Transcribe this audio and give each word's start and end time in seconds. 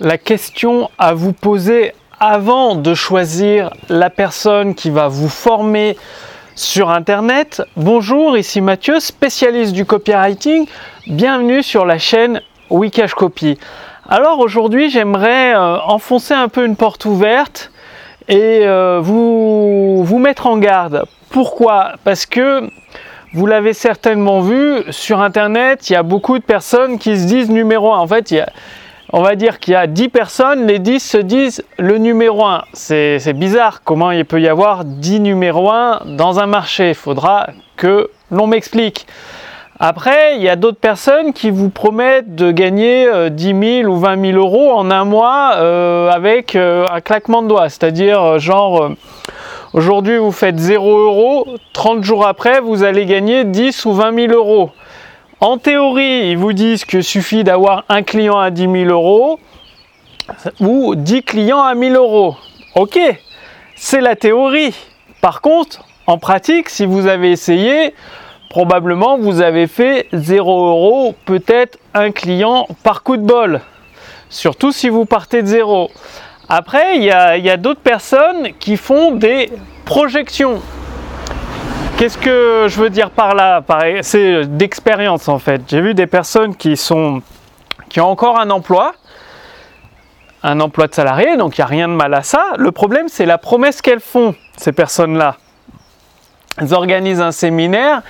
la 0.00 0.16
question 0.16 0.90
à 0.98 1.12
vous 1.12 1.34
poser 1.34 1.92
avant 2.18 2.74
de 2.74 2.94
choisir 2.94 3.70
la 3.90 4.08
personne 4.08 4.74
qui 4.74 4.88
va 4.88 5.08
vous 5.08 5.28
former 5.28 5.96
sur 6.54 6.88
Internet. 6.88 7.62
Bonjour, 7.76 8.38
ici 8.38 8.62
Mathieu, 8.62 8.98
spécialiste 8.98 9.74
du 9.74 9.84
copywriting. 9.84 10.66
Bienvenue 11.06 11.62
sur 11.62 11.84
la 11.84 11.98
chaîne 11.98 12.40
Wikash 12.70 13.12
Copy. 13.12 13.58
Alors 14.08 14.38
aujourd'hui, 14.38 14.88
j'aimerais 14.88 15.54
euh, 15.54 15.78
enfoncer 15.82 16.32
un 16.32 16.48
peu 16.48 16.64
une 16.64 16.76
porte 16.76 17.04
ouverte 17.04 17.70
et 18.26 18.60
euh, 18.62 19.00
vous, 19.02 20.02
vous 20.02 20.18
mettre 20.18 20.46
en 20.46 20.56
garde. 20.56 21.04
Pourquoi? 21.28 21.92
Parce 22.04 22.24
que 22.24 22.62
vous 23.34 23.46
l'avez 23.46 23.74
certainement 23.74 24.40
vu 24.40 24.82
sur 24.90 25.20
Internet, 25.20 25.90
il 25.90 25.92
y 25.92 25.96
a 25.96 26.02
beaucoup 26.02 26.38
de 26.38 26.44
personnes 26.44 26.98
qui 26.98 27.18
se 27.18 27.26
disent 27.26 27.50
numéro 27.50 27.92
1. 27.92 27.98
En 27.98 28.06
fait, 28.06 28.30
il 28.30 28.38
y 28.38 28.40
a, 28.40 28.50
on 29.12 29.22
va 29.22 29.34
dire 29.34 29.58
qu'il 29.58 29.72
y 29.72 29.76
a 29.76 29.86
10 29.86 30.08
personnes, 30.08 30.66
les 30.66 30.78
10 30.78 31.00
se 31.00 31.18
disent 31.18 31.64
le 31.78 31.98
numéro 31.98 32.44
1. 32.44 32.64
C'est 32.72 33.32
bizarre 33.32 33.82
comment 33.82 34.10
il 34.10 34.24
peut 34.24 34.40
y 34.40 34.48
avoir 34.48 34.84
10 34.84 35.20
numéros 35.20 35.70
1 35.70 36.02
dans 36.16 36.38
un 36.38 36.46
marché. 36.46 36.90
Il 36.90 36.94
faudra 36.94 37.48
que 37.76 38.10
l'on 38.30 38.46
m'explique. 38.46 39.06
Après, 39.82 40.36
il 40.36 40.42
y 40.42 40.48
a 40.48 40.56
d'autres 40.56 40.78
personnes 40.78 41.32
qui 41.32 41.50
vous 41.50 41.70
promettent 41.70 42.34
de 42.34 42.52
gagner 42.52 43.08
10 43.30 43.52
euh, 43.54 43.82
000 43.84 43.90
ou 43.90 43.96
20 43.96 44.32
000 44.32 44.38
euros 44.38 44.72
en 44.72 44.90
un 44.90 45.06
mois 45.06 45.52
euh, 45.56 46.10
avec 46.10 46.54
euh, 46.54 46.84
un 46.92 47.00
claquement 47.00 47.42
de 47.42 47.48
doigts. 47.48 47.70
C'est-à-dire, 47.70 48.38
genre, 48.38 48.90
aujourd'hui 49.72 50.18
vous 50.18 50.32
faites 50.32 50.58
0 50.58 50.98
euros, 50.98 51.46
30 51.72 52.04
jours 52.04 52.26
après 52.26 52.60
vous 52.60 52.84
allez 52.84 53.06
gagner 53.06 53.44
10 53.44 53.86
ou 53.86 53.94
20 53.94 54.28
000 54.28 54.34
euros. 54.34 54.70
En 55.40 55.56
théorie, 55.56 56.30
ils 56.30 56.36
vous 56.36 56.52
disent 56.52 56.84
que 56.84 57.00
suffit 57.00 57.44
d'avoir 57.44 57.84
un 57.88 58.02
client 58.02 58.38
à 58.38 58.50
10 58.50 58.62
000 58.62 58.74
euros 58.90 59.40
ou 60.60 60.94
10 60.94 61.22
clients 61.22 61.62
à 61.62 61.74
1000 61.74 61.96
euros. 61.96 62.36
Ok, 62.74 62.98
c'est 63.74 64.02
la 64.02 64.16
théorie. 64.16 64.74
Par 65.22 65.40
contre, 65.40 65.82
en 66.06 66.18
pratique, 66.18 66.68
si 66.68 66.84
vous 66.84 67.06
avez 67.06 67.30
essayé, 67.30 67.94
probablement 68.50 69.16
vous 69.16 69.40
avez 69.40 69.66
fait 69.66 70.08
0 70.12 70.66
euros, 70.68 71.14
peut-être 71.24 71.78
un 71.94 72.10
client 72.10 72.68
par 72.82 73.02
coup 73.02 73.16
de 73.16 73.24
bol. 73.24 73.62
Surtout 74.28 74.72
si 74.72 74.90
vous 74.90 75.06
partez 75.06 75.40
de 75.40 75.46
zéro. 75.46 75.90
Après, 76.50 76.96
il 76.96 77.02
y 77.04 77.10
a, 77.10 77.56
d'autres 77.56 77.80
personnes 77.80 78.52
qui 78.58 78.76
font 78.76 79.12
des 79.12 79.50
projections. 79.86 80.60
Qu'est-ce 82.00 82.16
que 82.16 82.64
je 82.66 82.80
veux 82.80 82.88
dire 82.88 83.10
par 83.10 83.34
là? 83.34 83.62
C'est 84.00 84.46
d'expérience 84.46 85.28
en 85.28 85.38
fait. 85.38 85.60
J'ai 85.68 85.82
vu 85.82 85.92
des 85.92 86.06
personnes 86.06 86.56
qui 86.56 86.78
sont 86.78 87.20
qui 87.90 88.00
ont 88.00 88.08
encore 88.08 88.40
un 88.40 88.48
emploi, 88.48 88.94
un 90.42 90.60
emploi 90.60 90.86
de 90.86 90.94
salarié, 90.94 91.36
donc 91.36 91.58
il 91.58 91.60
n'y 91.60 91.64
a 91.64 91.66
rien 91.66 91.88
de 91.88 91.92
mal 91.92 92.14
à 92.14 92.22
ça. 92.22 92.52
Le 92.56 92.72
problème, 92.72 93.08
c'est 93.08 93.26
la 93.26 93.36
promesse 93.36 93.82
qu'elles 93.82 94.00
font, 94.00 94.34
ces 94.56 94.72
personnes-là. 94.72 95.36
Elles 96.56 96.72
organisent 96.72 97.20
un 97.20 97.32
séminaire 97.32 98.00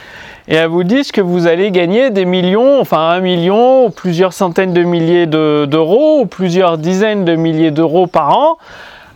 et 0.47 0.54
elles 0.54 0.69
vous 0.69 0.84
disent 0.84 1.10
que 1.10 1.20
vous 1.20 1.48
allez 1.48 1.72
gagner 1.72 2.10
des 2.10 2.27
millions, 2.27 2.80
enfin 2.80 3.08
un 3.08 3.19
million, 3.19 3.86
ou 3.86 3.91
plusieurs 3.91 4.34
centaines 4.34 4.72
de 4.72 4.84
milliers 4.84 5.27
d'euros, 5.27 6.20
ou 6.20 6.27
plusieurs 6.27 6.78
dizaines 6.78 7.25
de 7.25 7.34
milliers 7.34 7.72
d'euros 7.72 8.06
par 8.06 8.38
an, 8.38 8.56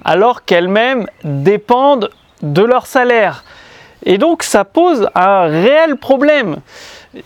alors 0.04 0.44
qu'elles-mêmes 0.44 1.06
dépendent 1.22 2.10
de 2.42 2.62
leur 2.64 2.86
salaire. 2.86 3.44
Et 4.04 4.18
donc 4.18 4.42
ça 4.42 4.64
pose 4.64 5.08
un 5.14 5.42
réel 5.42 5.96
problème. 5.96 6.56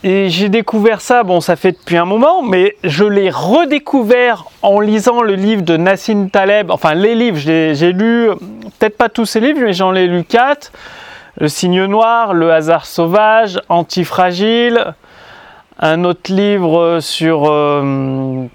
Et 0.03 0.29
j'ai 0.29 0.49
découvert 0.49 1.01
ça, 1.01 1.23
bon 1.23 1.41
ça 1.41 1.55
fait 1.55 1.71
depuis 1.71 1.97
un 1.97 2.05
moment, 2.05 2.41
mais 2.41 2.75
je 2.83 3.03
l'ai 3.03 3.29
redécouvert 3.29 4.45
en 4.61 4.79
lisant 4.79 5.21
le 5.21 5.33
livre 5.33 5.63
de 5.63 5.77
Nassim 5.77 6.29
Taleb, 6.29 6.69
enfin 6.69 6.93
les 6.93 7.15
livres, 7.15 7.37
j'ai 7.37 7.91
lu, 7.91 8.29
peut-être 8.77 8.97
pas 8.97 9.09
tous 9.09 9.25
ces 9.25 9.39
livres, 9.39 9.59
mais 9.61 9.73
j'en 9.73 9.95
ai 9.95 10.07
lu 10.07 10.23
quatre. 10.23 10.71
Le 11.37 11.47
signe 11.47 11.85
noir, 11.85 12.33
Le 12.33 12.51
hasard 12.51 12.85
sauvage, 12.85 13.61
Antifragile, 13.69 14.93
un 15.79 16.03
autre 16.03 16.33
livre 16.33 16.99
sur 16.99 17.49
euh, 17.49 18.45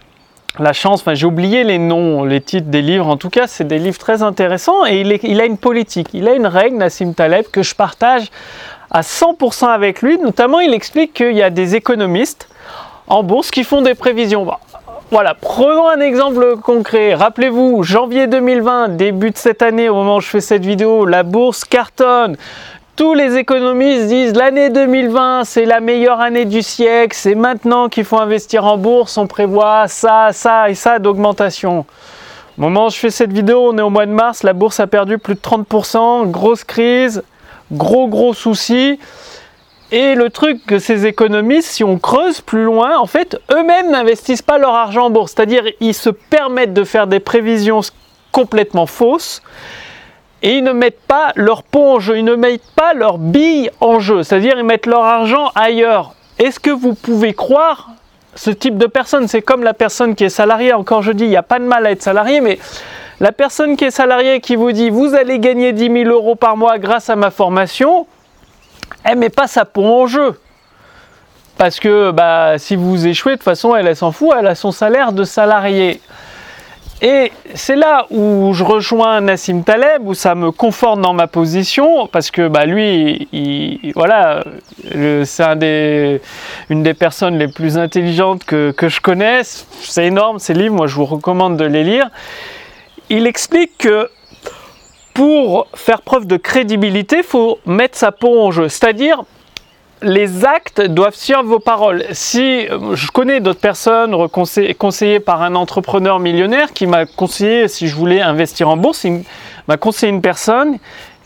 la 0.59 0.73
chance, 0.73 1.03
j'ai 1.15 1.27
oublié 1.27 1.65
les 1.65 1.79
noms, 1.79 2.25
les 2.25 2.41
titres 2.41 2.69
des 2.69 2.83
livres, 2.83 3.09
en 3.09 3.17
tout 3.17 3.31
cas 3.31 3.47
c'est 3.47 3.65
des 3.65 3.79
livres 3.79 3.99
très 3.99 4.23
intéressants 4.23 4.87
et 4.87 5.01
il, 5.01 5.41
a 5.41 5.45
une 5.45 5.59
politique, 5.59 6.09
il 6.15 6.29
a 6.29 6.35
une 6.35 6.47
règle, 6.47 6.77
Nassim 6.77 7.13
Taleb, 7.13 7.47
que 7.51 7.63
je 7.63 7.75
partage 7.75 8.31
à 8.91 9.01
100% 9.01 9.67
avec 9.67 10.01
lui, 10.03 10.19
notamment 10.19 10.61
il 10.61 10.73
explique 10.73 11.15
qu'il 11.15 11.33
y 11.33 11.43
a 11.43 11.51
des 11.51 11.75
économistes 11.75 12.49
en 13.09 13.23
bourse 13.23 13.51
qui 13.51 13.65
font 13.65 13.83
des 13.83 13.95
prévisions. 13.95 14.47
Voilà, 15.11 15.35
prenons 15.35 15.89
un 15.89 16.01
exemple 16.01 16.57
concret. 16.57 17.15
Rappelez-vous, 17.15 17.83
janvier 17.83 18.27
2020, 18.27 18.97
début 18.97 19.31
de 19.31 19.37
cette 19.37 19.63
année, 19.63 19.89
au 19.89 19.95
moment 19.95 20.17
où 20.17 20.21
je 20.21 20.29
fais 20.29 20.41
cette 20.41 20.65
vidéo, 20.65 21.05
la 21.05 21.23
bourse 21.25 21.65
cartonne. 21.65 22.37
Tous 22.97 23.13
les 23.13 23.37
économistes 23.37 24.07
disent 24.07 24.37
l'année 24.37 24.71
2020 24.71 25.43
c'est 25.43 25.65
la 25.65 25.81
meilleure 25.81 26.21
année 26.21 26.45
du 26.45 26.63
siècle, 26.63 27.17
c'est 27.19 27.35
maintenant 27.35 27.89
qu'il 27.89 28.05
faut 28.05 28.21
investir 28.21 28.65
en 28.67 28.79
bourse, 28.79 29.19
on 29.19 29.27
prévoit 29.27 29.89
ça, 29.89 30.29
ça 30.31 30.71
et 30.71 30.77
ça 30.77 31.01
d'augmentation. 31.01 31.87
Au 32.57 32.61
moment 32.61 32.87
où 32.87 32.91
je 32.91 32.97
fais 32.97 33.11
cette 33.11 33.33
vidéo, 33.33 33.71
on 33.73 33.79
est 33.79 33.83
au 33.83 33.91
mois 33.91 34.07
de 34.07 34.13
mars, 34.13 34.45
la 34.45 34.53
bourse 34.53 34.79
a 34.79 34.87
perdu 34.87 35.19
plus 35.19 35.35
de 35.35 35.41
30%, 35.41 36.31
grosse 36.31 36.63
crise, 36.63 37.25
gros 37.73 38.07
gros 38.07 38.33
soucis. 38.33 39.01
Et 39.91 40.15
le 40.15 40.31
truc 40.31 40.65
que 40.65 40.79
ces 40.79 41.05
économistes, 41.05 41.71
si 41.71 41.83
on 41.83 41.99
creuse 41.99 42.41
plus 42.43 42.63
loin, 42.63 42.97
en 42.97 43.07
fait, 43.07 43.37
eux-mêmes 43.51 43.91
n'investissent 43.91 44.43
pas 44.43 44.59
leur 44.59 44.75
argent 44.75 45.07
en 45.07 45.11
bourse. 45.11 45.33
C'est-à-dire, 45.35 45.65
ils 45.81 45.95
se 45.95 46.11
permettent 46.11 46.75
de 46.75 46.85
faire 46.85 47.09
des 47.09 47.21
prévisions 47.21 47.81
complètement 48.31 48.87
fausses 48.87 49.43
et 50.45 50.59
ils 50.59 50.63
ne 50.63 50.73
mettent 50.73 51.01
pas 51.01 51.33
leur 51.37 51.63
pot 51.63 51.95
en 51.95 52.01
jeu, 52.01 52.19
ils 52.19 52.25
ne 52.25 52.35
mettent 52.35 52.71
pas 52.77 52.93
leur 52.93 53.17
bille 53.17 53.71
en 53.81 53.99
jeu, 53.99 54.23
c'est-à-dire 54.23 54.57
ils 54.59 54.65
mettent 54.65 54.85
leur 54.85 55.03
argent 55.03 55.51
ailleurs. 55.55 56.13
Est-ce 56.39 56.61
que 56.61 56.71
vous 56.71 56.93
pouvez 56.95 57.33
croire 57.33 57.89
ce 58.35 58.51
type 58.51 58.77
de 58.77 58.87
personne? 58.87 59.27
C'est 59.27 59.41
comme 59.41 59.65
la 59.65 59.73
personne 59.73 60.15
qui 60.15 60.23
est 60.23 60.29
salariée, 60.29 60.75
encore 60.75 61.01
je 61.01 61.13
dis, 61.13 61.25
il 61.25 61.31
n'y 61.31 61.37
a 61.37 61.43
pas 61.43 61.59
de 61.59 61.65
mal 61.65 61.87
à 61.87 61.93
être 61.93 62.03
salarié, 62.03 62.43
mais 62.43 62.59
la 63.21 63.33
personne 63.33 63.79
qui 63.79 63.87
est 63.87 63.91
salariée 63.91 64.41
qui 64.41 64.55
vous 64.55 64.73
dit 64.73 64.91
vous 64.91 65.15
allez 65.15 65.39
gagner 65.39 65.73
10 65.73 66.05
000 66.05 66.11
euros 66.11 66.35
par 66.35 66.59
mois 66.59 66.79
grâce 66.79 67.09
à 67.09 67.17
ma 67.17 67.31
formation, 67.31 68.07
elle 69.03 69.15
ne 69.15 69.21
met 69.21 69.31
pas 69.31 69.47
sa 69.47 69.65
peau 69.65 69.85
en 69.85 70.07
jeu. 70.07 70.39
Parce 71.57 71.81
que 71.81 72.11
bah, 72.11 72.59
si 72.59 72.77
vous 72.77 73.07
échouez, 73.07 73.33
de 73.33 73.37
toute 73.37 73.45
façon, 73.45 73.75
elle, 73.75 73.87
elle 73.87 73.97
s'en 73.97 74.13
fout, 74.13 74.31
elle 74.39 74.47
a 74.49 74.55
son 74.55 74.73
salaire 74.73 75.13
de 75.13 75.25
salarié. 75.25 76.03
Et 77.03 77.33
c'est 77.55 77.77
là 77.77 78.07
où 78.11 78.53
je 78.55 78.65
rejoins 78.65 79.21
Nassim 79.21 79.63
Taleb, 79.63 80.07
où 80.07 80.15
ça 80.15 80.35
me 80.35 80.51
conforte 80.51 81.01
dans 81.01 81.13
ma 81.13 81.27
position, 81.27 82.07
parce 82.07 82.31
que 82.31 82.49
bah, 82.49 82.67
lui, 82.67 83.93
voilà, 83.95 84.45
c'est 85.25 86.21
une 86.71 86.83
des 86.83 86.95
personnes 86.95 87.39
les 87.39 87.49
plus 87.49 87.77
intelligentes 87.77 88.45
que, 88.45 88.71
que 88.71 88.89
je 88.89 89.01
connaisse. 89.01 89.67
C'est 89.81 90.07
énorme 90.07 90.39
ces 90.39 90.55
livres, 90.55 90.75
moi 90.75 90.87
je 90.87 90.95
vous 90.95 91.05
recommande 91.05 91.57
de 91.57 91.65
les 91.65 91.85
lire. 91.85 92.09
Il 93.11 93.27
explique 93.27 93.77
que 93.79 94.09
pour 95.13 95.69
faire 95.75 96.01
preuve 96.01 96.27
de 96.27 96.37
crédibilité, 96.37 97.19
il 97.19 97.23
faut 97.23 97.59
mettre 97.67 97.99
sa 97.99 98.13
peau 98.13 98.41
en 98.41 98.51
jeu. 98.51 98.69
C'est-à-dire, 98.69 99.25
les 100.05 100.45
actes 100.45 100.81
doivent 100.81 101.15
suivre 101.15 101.43
vos 101.43 101.59
paroles. 101.59 102.05
Si 102.13 102.69
euh, 102.69 102.95
je 102.95 103.11
connais 103.11 103.41
d'autres 103.41 103.61
personnes 103.61 104.15
conseillées 104.29 105.21
par 105.21 105.43
un 105.43 105.55
entrepreneur 105.55 106.21
millionnaire 106.21 106.73
qui 106.73 106.87
m'a 106.87 107.07
conseillé 107.07 107.69
si 107.69 107.89
je 107.89 107.97
voulais 107.97 108.21
investir 108.21 108.69
en 108.69 108.77
bourse, 108.77 109.05
il 109.05 109.25
m'a 109.67 109.77
conseillé 109.77 110.13
une 110.13 110.23
personne 110.23 110.79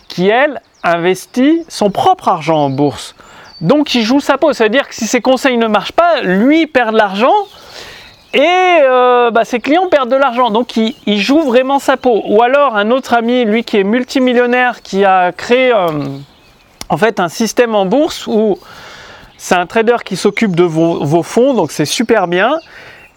qui 0.06 0.28
elle 0.28 0.62
investit 0.84 1.64
son 1.68 1.90
propre 1.90 2.28
argent 2.28 2.64
en 2.64 2.70
bourse. 2.70 3.14
Donc 3.60 3.94
il 3.94 4.02
joue 4.02 4.20
sa 4.20 4.38
peau, 4.38 4.52
c'est-à-dire 4.52 4.88
que 4.88 4.94
si 4.94 5.06
ses 5.06 5.20
conseils 5.20 5.58
ne 5.58 5.66
marchent 5.66 5.92
pas, 5.92 6.22
lui 6.22 6.66
perd 6.66 6.92
de 6.92 6.98
l'argent 6.98 7.34
et 8.32 8.44
euh, 8.82 9.30
bah, 9.32 9.44
ses 9.44 9.58
clients 9.58 9.88
perdent 9.88 10.10
de 10.10 10.16
l'argent. 10.16 10.50
Donc 10.50 10.76
il, 10.76 11.18
joue 11.18 11.40
vraiment 11.40 11.80
sa 11.80 11.96
peau. 11.96 12.22
Ou 12.26 12.42
alors 12.42 12.76
un 12.76 12.92
autre 12.92 13.14
ami, 13.14 13.44
lui 13.44 13.64
qui 13.64 13.78
est 13.78 13.84
multimillionnaire, 13.84 14.82
qui 14.82 15.04
a 15.04 15.32
créé 15.32 15.72
euh, 15.74 15.88
en 16.88 16.96
fait 16.96 17.20
un 17.20 17.28
système 17.28 17.74
en 17.74 17.86
bourse 17.86 18.26
où 18.26 18.58
c'est 19.36 19.54
un 19.54 19.66
trader 19.66 19.96
qui 20.04 20.16
s'occupe 20.16 20.56
de 20.56 20.64
vos, 20.64 21.22
fonds, 21.22 21.54
donc 21.54 21.70
c'est 21.70 21.84
super 21.84 22.26
bien. 22.26 22.58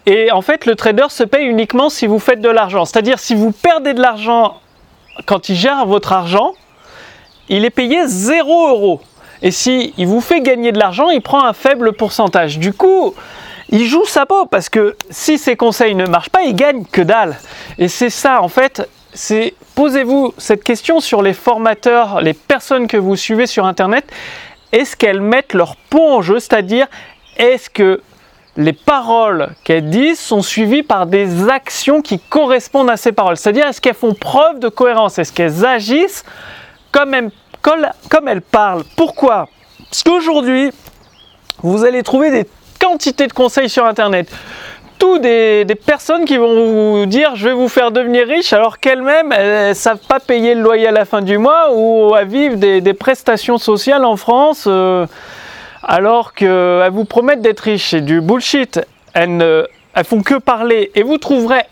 Et 0.05 0.31
en 0.31 0.41
fait, 0.41 0.65
le 0.65 0.75
trader 0.75 1.07
se 1.09 1.23
paye 1.23 1.45
uniquement 1.45 1.89
si 1.89 2.07
vous 2.07 2.19
faites 2.19 2.41
de 2.41 2.49
l'argent. 2.49 2.85
C'est-à-dire 2.85 3.19
si 3.19 3.35
vous 3.35 3.51
perdez 3.51 3.93
de 3.93 4.01
l'argent 4.01 4.59
quand 5.25 5.49
il 5.49 5.55
gère 5.55 5.85
votre 5.85 6.13
argent, 6.13 6.53
il 7.49 7.65
est 7.65 7.71
payé 7.71 8.07
0 8.07 8.69
euros. 8.69 9.01
Et 9.41 9.51
si 9.51 9.93
il 9.97 10.07
vous 10.07 10.21
fait 10.21 10.41
gagner 10.41 10.71
de 10.71 10.79
l'argent, 10.79 11.09
il 11.09 11.21
prend 11.21 11.43
un 11.43 11.53
faible 11.53 11.93
pourcentage. 11.93 12.59
Du 12.59 12.73
coup, 12.73 13.15
il 13.69 13.85
joue 13.85 14.05
sa 14.05 14.25
peau 14.25 14.45
parce 14.45 14.69
que 14.69 14.95
si 15.09 15.37
ses 15.37 15.55
conseils 15.55 15.95
ne 15.95 16.05
marchent 16.05 16.29
pas, 16.29 16.43
il 16.43 16.55
gagne 16.55 16.85
que 16.91 17.01
dalle. 17.01 17.37
Et 17.79 17.87
c'est 17.87 18.11
ça, 18.11 18.41
en 18.41 18.47
fait, 18.47 18.87
c'est 19.13 19.53
posez-vous 19.75 20.33
cette 20.37 20.63
question 20.63 20.99
sur 20.99 21.21
les 21.21 21.33
formateurs, 21.33 22.21
les 22.21 22.33
personnes 22.33 22.87
que 22.87 22.97
vous 22.97 23.15
suivez 23.15 23.47
sur 23.47 23.65
Internet. 23.65 24.05
Est-ce 24.71 24.95
qu'elles 24.95 25.21
mettent 25.21 25.53
leur 25.53 25.75
peau 25.75 26.07
en 26.07 26.21
jeu 26.21 26.39
C'est-à-dire, 26.39 26.87
est-ce 27.37 27.69
que 27.69 28.01
les 28.57 28.73
paroles 28.73 29.49
qu'elles 29.63 29.89
disent 29.89 30.19
sont 30.19 30.41
suivies 30.41 30.83
par 30.83 31.05
des 31.05 31.49
actions 31.49 32.01
qui 32.01 32.19
correspondent 32.19 32.89
à 32.89 32.97
ces 32.97 33.11
paroles? 33.11 33.37
C'est-à-dire, 33.37 33.67
est-ce 33.67 33.81
qu'elles 33.81 33.95
font 33.95 34.13
preuve 34.13 34.59
de 34.59 34.69
cohérence? 34.69 35.19
Est-ce 35.19 35.33
qu'elles 35.33 35.65
agissent 35.65 36.23
comme 36.91 37.13
elles, 37.13 37.31
comme 37.61 38.27
elles 38.27 38.41
parlent? 38.41 38.83
Pourquoi? 38.95 39.49
Parce 39.89 40.03
qu'aujourd'hui, 40.03 40.71
vous 41.63 41.83
allez 41.83 42.01
trouver 42.03 42.31
des 42.31 42.47
quantités 42.79 43.27
de 43.27 43.33
conseils 43.33 43.69
sur 43.69 43.85
Internet. 43.85 44.31
Des, 45.01 45.65
personnes 45.83 46.25
qui 46.25 46.37
vont 46.37 46.99
vous 46.99 47.05
dire 47.07 47.35
je 47.35 47.49
vais 47.49 47.55
vous 47.55 47.67
faire 47.67 47.91
devenir 47.91 48.27
riche 48.27 48.53
alors 48.53 48.79
qu'elles-mêmes 48.79 49.29
ne 49.29 49.73
savent 49.73 50.05
pas 50.07 50.19
payer 50.19 50.53
le 50.53 50.61
loyer 50.61 50.87
à 50.87 50.91
la 50.91 51.05
fin 51.05 51.21
du 51.21 51.39
mois 51.39 51.69
ou 51.73 52.13
à 52.13 52.23
vivre 52.23 52.55
des, 52.55 52.93
prestations 52.93 53.57
sociales 53.57 54.05
en 54.05 54.15
France. 54.15 54.65
Euh, 54.67 55.07
alors 55.83 56.33
qu'elles 56.33 56.91
vous 56.91 57.05
promettent 57.05 57.41
d'être 57.41 57.61
riches. 57.61 57.89
C'est 57.89 58.01
du 58.01 58.21
bullshit. 58.21 58.79
Elles 59.13 59.37
ne 59.37 59.65
elles 59.95 60.05
font 60.05 60.21
que 60.21 60.35
parler. 60.35 60.91
Et 60.93 61.01
vous 61.01 61.17
trouverez 61.17 61.63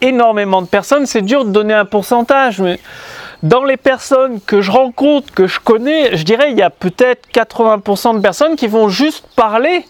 énormément 0.00 0.60
de 0.60 0.66
personnes. 0.66 1.06
C'est 1.06 1.22
dur 1.22 1.44
de 1.44 1.50
donner 1.50 1.74
un 1.74 1.84
pourcentage, 1.84 2.60
mais 2.60 2.80
dans 3.44 3.62
les 3.62 3.76
personnes 3.76 4.40
que 4.40 4.60
je 4.60 4.72
rencontre, 4.72 5.32
que 5.32 5.46
je 5.46 5.60
connais, 5.60 6.16
je 6.16 6.24
dirais 6.24 6.50
il 6.50 6.58
y 6.58 6.62
a 6.62 6.70
peut-être 6.70 7.28
80% 7.32 8.16
de 8.16 8.20
personnes 8.20 8.56
qui 8.56 8.66
vont 8.66 8.88
juste 8.88 9.26
parler, 9.36 9.86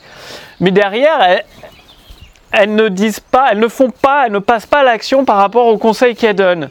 mais 0.61 0.71
derrière, 0.71 1.23
elles, 1.23 1.44
elles, 2.53 2.75
ne 2.75 2.89
disent 2.89 3.21
pas, 3.21 3.49
elles 3.50 3.59
ne 3.59 3.69
font 3.69 3.91
pas, 3.91 4.27
elles 4.27 4.33
ne 4.33 4.39
passent 4.39 4.67
pas 4.67 4.83
l'action 4.83 5.25
par 5.25 5.37
rapport 5.37 5.67
aux 5.67 5.79
conseils 5.79 6.15
qu'elles 6.15 6.37
donnent. 6.37 6.69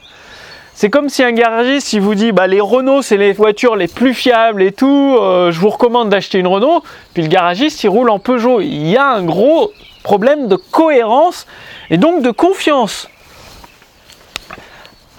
C'est 0.74 0.92
comme 0.92 1.10
si 1.10 1.24
un 1.24 1.32
garagiste 1.32 1.94
il 1.94 2.02
vous 2.02 2.14
dit 2.14 2.32
bah, 2.32 2.46
les 2.46 2.62
Renault 2.62 3.02
c'est 3.02 3.18
les 3.18 3.34
voitures 3.34 3.76
les 3.76 3.88
plus 3.88 4.14
fiables 4.14 4.62
et 4.62 4.72
tout, 4.72 5.18
euh, 5.20 5.52
je 5.52 5.60
vous 5.60 5.70
recommande 5.70 6.10
d'acheter 6.10 6.38
une 6.38 6.46
Renault, 6.46 6.84
puis 7.16 7.24
le 7.24 7.30
garagiste 7.30 7.84
il 7.84 7.90
roule 7.90 8.12
en 8.12 8.20
Peugeot. 8.20 8.62
Il 8.62 8.88
y 8.88 8.96
a 8.96 9.08
un 9.08 9.24
gros 9.24 9.72
problème 10.04 10.48
de 10.48 10.56
cohérence 10.56 11.48
et 11.90 11.98
donc 11.98 12.22
de 12.22 12.32
confiance. 12.32 13.10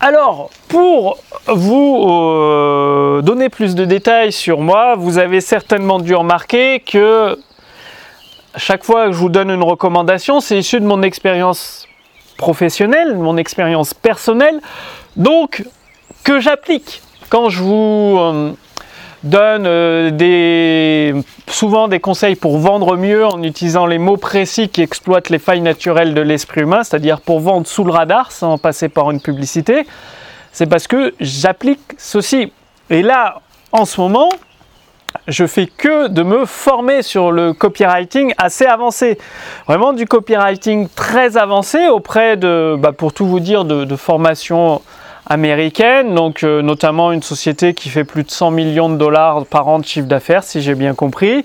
Alors, 0.00 0.50
pour 0.68 1.18
vous 1.48 2.06
euh, 2.08 3.20
donner 3.22 3.48
plus 3.48 3.74
de 3.74 3.84
détails 3.84 4.30
sur 4.30 4.60
moi, 4.60 4.94
vous 4.94 5.18
avez 5.18 5.40
certainement 5.40 5.98
dû 5.98 6.14
remarquer 6.14 6.78
que 6.78 7.36
chaque 8.56 8.84
fois 8.84 9.06
que 9.06 9.12
je 9.12 9.18
vous 9.18 9.28
donne 9.28 9.50
une 9.50 9.62
recommandation, 9.62 10.40
c'est 10.40 10.58
issu 10.58 10.80
de 10.80 10.86
mon 10.86 11.02
expérience 11.02 11.86
professionnelle, 12.36 13.16
mon 13.16 13.36
expérience 13.36 13.94
personnelle, 13.94 14.60
donc 15.16 15.64
que 16.24 16.40
j'applique. 16.40 17.02
Quand 17.28 17.50
je 17.50 17.62
vous 17.62 18.16
euh, 18.18 18.52
donne 19.22 19.66
euh, 19.66 20.10
des, 20.10 21.14
souvent 21.48 21.88
des 21.88 22.00
conseils 22.00 22.36
pour 22.36 22.58
vendre 22.58 22.96
mieux 22.96 23.26
en 23.26 23.42
utilisant 23.42 23.86
les 23.86 23.98
mots 23.98 24.16
précis 24.16 24.68
qui 24.68 24.82
exploitent 24.82 25.28
les 25.28 25.38
failles 25.38 25.60
naturelles 25.60 26.14
de 26.14 26.20
l'esprit 26.20 26.62
humain, 26.62 26.84
c'est-à-dire 26.84 27.20
pour 27.20 27.40
vendre 27.40 27.66
sous 27.66 27.84
le 27.84 27.92
radar 27.92 28.32
sans 28.32 28.56
passer 28.56 28.88
par 28.88 29.10
une 29.10 29.20
publicité, 29.20 29.86
c'est 30.52 30.66
parce 30.66 30.86
que 30.86 31.14
j'applique 31.20 31.80
ceci. 31.98 32.52
Et 32.90 33.02
là, 33.02 33.40
en 33.72 33.84
ce 33.84 34.00
moment, 34.00 34.30
je 35.26 35.46
fais 35.46 35.66
que 35.66 36.08
de 36.08 36.22
me 36.22 36.44
former 36.44 37.02
sur 37.02 37.32
le 37.32 37.52
copywriting 37.52 38.32
assez 38.38 38.66
avancé. 38.66 39.18
Vraiment 39.66 39.92
du 39.92 40.06
copywriting 40.06 40.88
très 40.88 41.36
avancé 41.36 41.88
auprès 41.88 42.36
de, 42.36 42.76
bah, 42.78 42.92
pour 42.92 43.12
tout 43.12 43.26
vous 43.26 43.40
dire, 43.40 43.64
de, 43.64 43.96
formations 43.96 44.82
américaines, 45.26 46.14
donc 46.14 46.42
euh, 46.42 46.62
notamment 46.62 47.12
une 47.12 47.22
société 47.22 47.74
qui 47.74 47.90
fait 47.90 48.04
plus 48.04 48.22
de 48.22 48.30
100 48.30 48.50
millions 48.50 48.88
de 48.88 48.96
dollars 48.96 49.44
par 49.44 49.68
an 49.68 49.78
de 49.78 49.84
chiffre 49.84 50.06
d'affaires, 50.06 50.42
si 50.42 50.62
j'ai 50.62 50.74
bien 50.74 50.94
compris. 50.94 51.44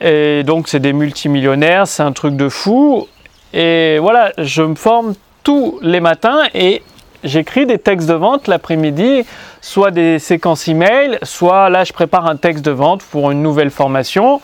Et 0.00 0.42
donc 0.42 0.68
c'est 0.68 0.80
des 0.80 0.92
multimillionnaires, 0.94 1.86
c'est 1.86 2.02
un 2.02 2.12
truc 2.12 2.36
de 2.36 2.48
fou. 2.48 3.06
Et 3.52 3.98
voilà, 3.98 4.32
je 4.38 4.62
me 4.62 4.74
forme 4.74 5.14
tous 5.42 5.78
les 5.82 6.00
matins 6.00 6.42
et 6.54 6.82
j'écris 7.24 7.66
des 7.66 7.78
textes 7.78 8.08
de 8.08 8.14
vente 8.14 8.46
l'après-midi, 8.48 9.24
soit 9.60 9.90
des 9.90 10.18
séquences 10.18 10.68
email, 10.68 11.18
soit 11.22 11.70
là 11.70 11.84
je 11.84 11.92
prépare 11.92 12.26
un 12.26 12.36
texte 12.36 12.64
de 12.64 12.70
vente 12.70 13.02
pour 13.02 13.30
une 13.30 13.42
nouvelle 13.42 13.70
formation. 13.70 14.40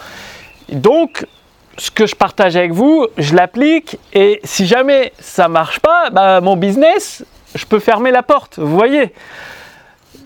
Donc, 0.73 1.27
ce 1.79 1.91
que 1.91 2.06
je 2.06 2.15
partage 2.15 2.56
avec 2.56 2.73
vous, 2.73 3.06
je 3.17 3.35
l'applique 3.35 3.99
et 4.12 4.41
si 4.44 4.67
jamais 4.67 5.12
ça 5.19 5.49
marche 5.49 5.81
pas, 5.81 6.11
bah, 6.11 6.41
mon 6.41 6.56
business, 6.56 7.25
je 7.55 7.65
peux 7.65 7.79
fermer 7.79 8.11
la 8.11 8.23
porte. 8.23 8.59
Vous 8.59 8.77
voyez 8.77 9.12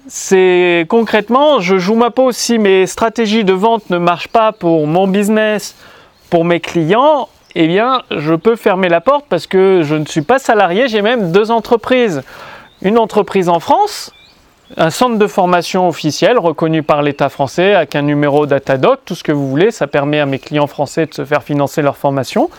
c'est 0.07 0.85
concrètement, 0.89 1.61
je 1.61 1.79
joue 1.79 1.95
ma 1.95 2.11
peau. 2.11 2.31
Si 2.31 2.59
mes 2.59 2.87
stratégies 2.87 3.45
de 3.45 3.55
vente 3.55 3.89
ne 3.89 3.97
marchent 3.97 4.29
pas 4.29 4.53
pour 4.53 4.87
mon 4.87 5.07
business, 5.07 5.75
pour 6.29 6.45
mes 6.45 6.61
clients, 6.61 7.29
eh 7.55 7.67
bien, 7.67 8.03
je 8.11 8.35
peux 8.35 8.57
fermer 8.57 8.89
la 8.89 9.01
porte 9.01 9.27
parce 9.29 9.47
que 9.47 9.83
je 9.85 9.95
ne 9.95 10.07
suis 10.07 10.23
pas 10.23 10.39
salarié, 10.39 10.89
j'ai 10.89 11.03
même 11.03 11.31
deux 11.31 11.51
entreprises. 11.51 12.23
Une 12.83 12.99
entreprise 12.99 13.49
en 13.49 13.61
France, 13.61 14.13
un 14.77 14.91
centre 14.91 15.19
de 15.19 15.27
formation 15.27 15.89
officiel 15.89 16.39
reconnu 16.39 16.83
par 16.83 17.03
l'État 17.03 17.29
français 17.29 17.75
avec 17.75 17.95
un 17.95 18.03
numéro 18.03 18.47
Datadoc, 18.47 19.01
tout 19.05 19.15
ce 19.15 19.23
que 19.23 19.31
vous 19.31 19.49
voulez, 19.49 19.71
ça 19.71 19.87
permet 19.87 20.19
à 20.19 20.27
mes 20.27 20.39
clients 20.39 20.67
français 20.67 21.07
de 21.07 21.15
se 21.15 21.25
faire 21.25 21.43
financer 21.43 21.81
leur 21.81 21.97
formation. 21.97 22.51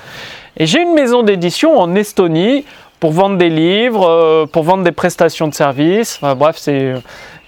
Et 0.57 0.65
j'ai 0.65 0.81
une 0.81 0.93
maison 0.93 1.23
d'édition 1.23 1.77
en 1.77 1.93
Estonie 1.95 2.65
pour 3.01 3.11
vendre 3.11 3.37
des 3.37 3.49
livres, 3.49 4.07
euh, 4.07 4.45
pour 4.45 4.63
vendre 4.63 4.83
des 4.83 4.93
prestations 4.93 5.47
de 5.47 5.53
services. 5.53 6.19
bref, 6.21 6.55
c'est 6.57 6.93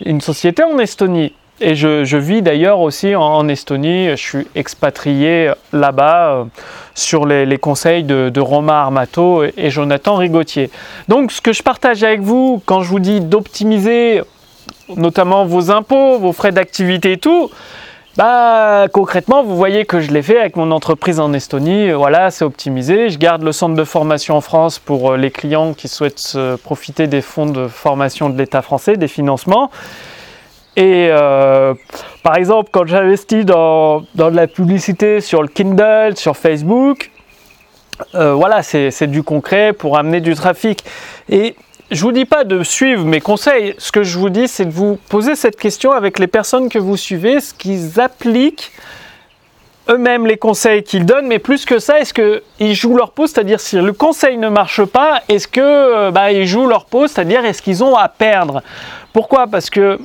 une 0.06 0.20
société 0.20 0.64
en 0.64 0.78
Estonie. 0.80 1.34
Et 1.60 1.74
je, 1.74 2.18
vis 2.18 2.44
d'ailleurs 2.44 2.80
aussi 2.82 3.16
en, 3.16 3.48
Estonie, 3.48 4.10
je 4.12 4.16
suis 4.16 4.48
expatrié 4.54 5.52
là-bas 5.74 6.34
euh, 6.34 6.44
sur 6.94 7.26
les, 7.26 7.58
conseils 7.58 8.04
de, 8.04 8.40
Romain 8.40 8.74
Armato 8.74 9.44
et, 9.44 9.70
Jonathan 9.72 10.18
Rigotier. 10.18 10.70
Donc 11.08 11.32
ce 11.32 11.42
que 11.42 11.54
je 11.54 11.64
partage 11.64 12.04
avec 12.04 12.22
vous 12.22 12.62
quand 12.66 12.82
je 12.82 12.90
vous 12.90 13.00
dis 13.00 13.22
d'optimiser 13.22 14.22
notamment 14.96 15.46
vos 15.46 15.72
impôts, 15.72 16.20
vos 16.20 16.32
frais 16.32 16.52
d'activité 16.52 17.14
et 17.14 17.18
tout, 17.18 17.50
bah 18.16 18.86
concrètement 18.94 19.44
vous 19.44 19.56
voyez 19.56 19.86
que 19.86 20.00
je 20.00 20.12
l'ai 20.12 20.22
fait 20.22 20.40
avec 20.40 20.56
mon 20.56 20.72
entreprise 20.72 21.20
en 21.20 21.34
Estonie, 21.34 21.92
voilà 21.92 22.32
c'est 22.32 22.46
optimisé, 22.46 23.10
je 23.10 23.18
garde 23.18 23.44
le 23.44 23.52
centre 23.52 23.76
de 23.76 23.84
formation 23.84 24.38
en 24.38 24.42
France 24.42 24.80
pour 24.80 25.12
euh, 25.14 25.18
les 25.18 25.32
clients 25.32 25.74
qui 25.74 25.88
souhaitent 25.88 26.38
profiter 26.64 27.08
des 27.08 27.22
fonds 27.22 27.48
de 27.48 27.68
formation 27.68 28.30
de 28.30 28.38
l'État 28.38 28.62
français, 28.62 28.96
des 28.96 29.08
financements. 29.08 29.72
Et 30.78 31.10
euh, 31.10 31.74
par 32.22 32.38
exemple, 32.38 32.70
quand 32.72 32.86
j'investis 32.86 33.44
dans, 33.44 34.04
dans, 34.14 34.30
de 34.30 34.36
la 34.36 34.46
publicité 34.46 35.22
sur 35.22 35.42
le 35.42 35.48
Kindle, 35.48 36.16
sur 36.16 36.38
Facebook, 36.38 37.10
euh, 38.14 38.36
voilà, 38.36 38.62
c'est 38.62 39.08
du 39.08 39.24
concret 39.24 39.74
pour 39.74 39.98
amener 39.98 40.22
du 40.22 40.36
trafic. 40.36 40.84
Et 41.30 41.56
je 41.90 42.02
vous 42.04 42.12
dis 42.12 42.26
pas 42.26 42.44
de 42.44 42.62
suivre 42.62 43.06
mes 43.06 43.22
conseils. 43.22 43.74
Ce 43.80 43.92
que 43.92 44.04
je 44.04 44.20
vous 44.20 44.30
dis, 44.30 44.48
c'est 44.48 44.66
de 44.66 44.72
vous 44.72 45.00
poser 45.10 45.36
cette 45.36 45.56
question 45.56 45.94
avec 45.94 46.20
les 46.20 46.28
personnes 46.28 46.70
que 46.70 46.78
vous 46.78 46.96
suivez, 46.96 47.40
ce 47.40 47.56
qu'ils 47.56 48.00
appliquent 48.00 48.72
eux-mêmes 49.90 50.28
les 50.28 50.38
conseils 50.38 50.84
qu'ils 50.84 51.06
donnent, 51.06 51.28
mais 51.28 51.40
plus 51.40 51.66
que 51.66 51.80
ça, 51.80 52.00
est-ce 52.00 52.14
qu'ils 52.14 52.76
jouent 52.76 52.98
leur 52.98 53.12
peau, 53.12 53.26
c'est-à-dire 53.26 53.60
si 53.60 53.78
le 53.78 53.94
conseil 53.94 54.38
ne 54.38 54.50
marche 54.50 54.84
pas, 54.84 55.22
est-ce 55.30 55.48
que 55.48 55.62
euh, 55.62 56.12
bah, 56.12 56.32
ils 56.32 56.46
jouent 56.46 56.68
leur 56.68 56.86
peau, 56.86 57.08
c'est-à-dire 57.08 57.46
est-ce 57.46 57.62
qu'ils 57.62 57.84
ont 57.84 57.96
à 57.96 58.10
perdre? 58.10 58.62
Pourquoi? 59.14 59.48
Parce 59.48 59.70
que 59.70 59.98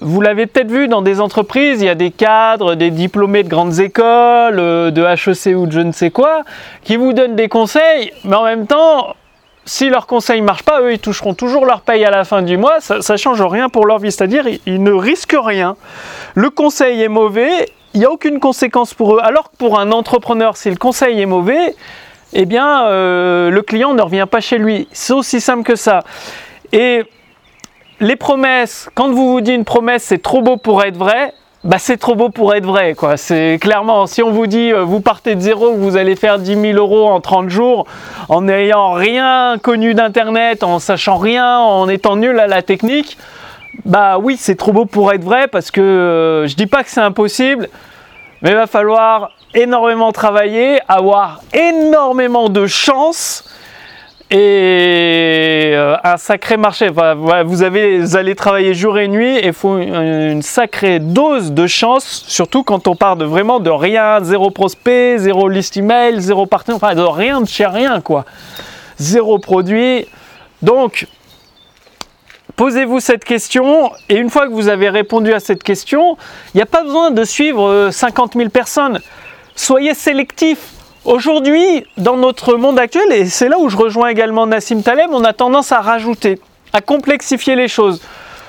vous 0.00 0.20
l'avez 0.20 0.46
peut-être 0.46 0.70
vu 0.70 0.88
dans 0.88 1.02
des 1.02 1.20
entreprises, 1.20 1.82
il 1.82 1.86
y 1.86 1.90
a 1.90 1.94
des 1.94 2.10
cadres, 2.10 2.74
des 2.74 2.90
diplômés 2.90 3.42
de 3.42 3.48
grandes 3.48 3.78
écoles, 3.80 4.58
euh, 4.58 4.90
de 4.90 5.02
HEC 5.02 5.56
ou 5.56 5.66
de 5.66 5.72
je 5.72 5.80
ne 5.80 5.92
sais 5.92 6.10
quoi, 6.10 6.42
qui 6.84 6.96
vous 6.96 7.12
donnent 7.12 7.36
des 7.36 7.48
conseils, 7.48 8.12
mais 8.24 8.36
en 8.36 8.44
même 8.44 8.66
temps, 8.66 9.14
si 9.66 9.88
leurs 9.88 10.06
conseils 10.06 10.40
ne 10.40 10.46
marchent 10.46 10.64
pas, 10.64 10.80
eux, 10.80 10.92
ils 10.92 10.98
toucheront 10.98 11.34
toujours 11.34 11.66
leur 11.66 11.82
paye 11.82 12.04
à 12.04 12.10
la 12.10 12.24
fin 12.24 12.42
du 12.42 12.56
mois, 12.56 12.80
ça 12.80 12.98
ne 12.98 13.16
change 13.18 13.42
rien 13.42 13.68
pour 13.68 13.86
leur 13.86 13.98
vie, 13.98 14.10
c'est-à-dire 14.10 14.44
ils, 14.66 14.82
ne 14.82 14.92
risquent 14.92 15.36
rien. 15.38 15.76
Le 16.34 16.50
conseil 16.50 17.02
est 17.02 17.08
mauvais, 17.08 17.68
il 17.94 18.00
n'y 18.00 18.06
a 18.06 18.10
aucune 18.10 18.40
conséquence 18.40 18.94
pour 18.94 19.16
eux, 19.16 19.20
alors 19.22 19.50
que 19.50 19.56
pour 19.58 19.78
un 19.78 19.92
entrepreneur, 19.92 20.56
si 20.56 20.70
le 20.70 20.76
conseil 20.76 21.20
est 21.20 21.26
mauvais, 21.26 21.76
eh 22.32 22.46
bien, 22.46 22.84
euh, 22.86 23.50
le 23.50 23.62
client 23.62 23.92
ne 23.92 24.02
revient 24.02 24.26
pas 24.30 24.40
chez 24.40 24.56
lui. 24.56 24.88
C'est 24.92 25.12
aussi 25.12 25.40
simple 25.40 25.64
que 25.64 25.74
ça. 25.74 26.04
Et 26.72 27.02
les 28.00 28.16
promesses, 28.16 28.88
quand 28.94 29.10
vous 29.10 29.32
vous 29.32 29.40
dites 29.40 29.54
une 29.54 29.64
promesse, 29.64 30.02
c'est 30.02 30.22
trop 30.22 30.40
beau 30.40 30.56
pour 30.56 30.82
être 30.82 30.96
vrai, 30.96 31.34
bah 31.62 31.76
c'est 31.78 31.98
trop 31.98 32.14
beau 32.14 32.30
pour 32.30 32.54
être 32.54 32.64
vrai. 32.64 32.94
C'est 33.16 33.58
clairement, 33.60 34.06
si 34.06 34.22
on 34.22 34.30
vous 34.30 34.46
dit, 34.46 34.72
euh, 34.72 34.82
vous 34.82 35.00
partez 35.00 35.34
de 35.34 35.40
zéro, 35.40 35.74
vous 35.74 35.98
allez 35.98 36.16
faire 36.16 36.38
10 36.38 36.72
000 36.72 36.78
euros 36.78 37.08
en 37.08 37.20
30 37.20 37.50
jours, 37.50 37.86
en 38.30 38.42
n'ayant 38.42 38.92
rien 38.92 39.58
connu 39.62 39.92
d'Internet, 39.92 40.62
en 40.62 40.78
sachant 40.78 41.18
rien, 41.18 41.58
en 41.58 41.88
étant 41.90 42.16
nul 42.16 42.40
à 42.40 42.46
la 42.46 42.62
technique, 42.62 43.18
bah 43.84 44.18
oui, 44.18 44.36
c'est 44.38 44.56
trop 44.56 44.72
beau 44.72 44.86
pour 44.86 45.12
être 45.12 45.24
vrai, 45.24 45.46
parce 45.46 45.70
que 45.70 45.82
euh, 45.82 46.46
je 46.46 46.56
dis 46.56 46.66
pas 46.66 46.82
que 46.82 46.90
c'est 46.90 47.00
impossible, 47.00 47.68
mais 48.40 48.50
il 48.50 48.56
va 48.56 48.66
falloir 48.66 49.32
énormément 49.54 50.12
travailler, 50.12 50.80
avoir 50.88 51.42
énormément 51.52 52.48
de 52.48 52.66
chance, 52.66 53.44
et 54.30 55.72
euh, 55.74 55.96
un 56.04 56.16
sacré 56.16 56.56
marché. 56.56 56.88
vous, 56.88 57.62
avez, 57.62 58.16
allez 58.16 58.36
travailler 58.36 58.74
jour 58.74 58.98
et 58.98 59.08
nuit 59.08 59.36
et 59.36 59.48
il 59.48 59.52
faut 59.52 59.76
une, 59.78 60.42
sacrée 60.42 61.00
dose 61.00 61.50
de 61.50 61.66
chance, 61.66 62.24
surtout 62.28 62.62
quand 62.62 62.86
on 62.86 62.94
part 62.94 63.16
de 63.16 63.24
vraiment 63.24 63.58
de 63.58 63.70
rien, 63.70 64.20
zéro 64.22 64.50
prospect, 64.50 65.18
zéro 65.18 65.48
liste 65.48 65.76
email, 65.76 66.20
zéro 66.20 66.46
partenaire, 66.46 66.76
enfin 66.76 66.94
de 66.94 67.02
rien 67.02 67.40
de 67.40 67.48
chez 67.48 67.66
rien 67.66 68.00
quoi. 68.00 68.24
Zéro 68.98 69.38
produit. 69.38 70.06
Donc, 70.62 71.08
posez-vous 72.54 73.00
cette 73.00 73.24
question 73.24 73.90
et 74.08 74.14
une 74.14 74.30
fois 74.30 74.46
que 74.46 74.52
vous 74.52 74.68
avez 74.68 74.90
répondu 74.90 75.32
à 75.32 75.40
cette 75.40 75.64
question, 75.64 76.16
il 76.54 76.58
n'y 76.58 76.62
a 76.62 76.66
pas 76.66 76.84
besoin 76.84 77.10
de 77.10 77.24
suivre 77.24 77.88
50 77.90 78.36
euh, 78.36 78.38
000 78.38 78.50
personnes. 78.50 79.00
Soyez 79.56 79.94
sélectif 79.94 80.58
Aujourd'hui, 81.06 81.86
dans 81.96 82.18
notre 82.18 82.56
monde 82.56 82.78
actuel, 82.78 83.10
et 83.12 83.24
c'est 83.24 83.48
là 83.48 83.58
où 83.58 83.70
je 83.70 83.76
rejoins 83.76 84.08
également 84.08 84.46
Nassim 84.46 84.82
Taleb, 84.82 85.08
on 85.12 85.24
a 85.24 85.32
tendance 85.32 85.72
à 85.72 85.80
rajouter, 85.80 86.38
à 86.74 86.82
complexifier 86.82 87.56
les 87.56 87.68
choses. 87.68 88.02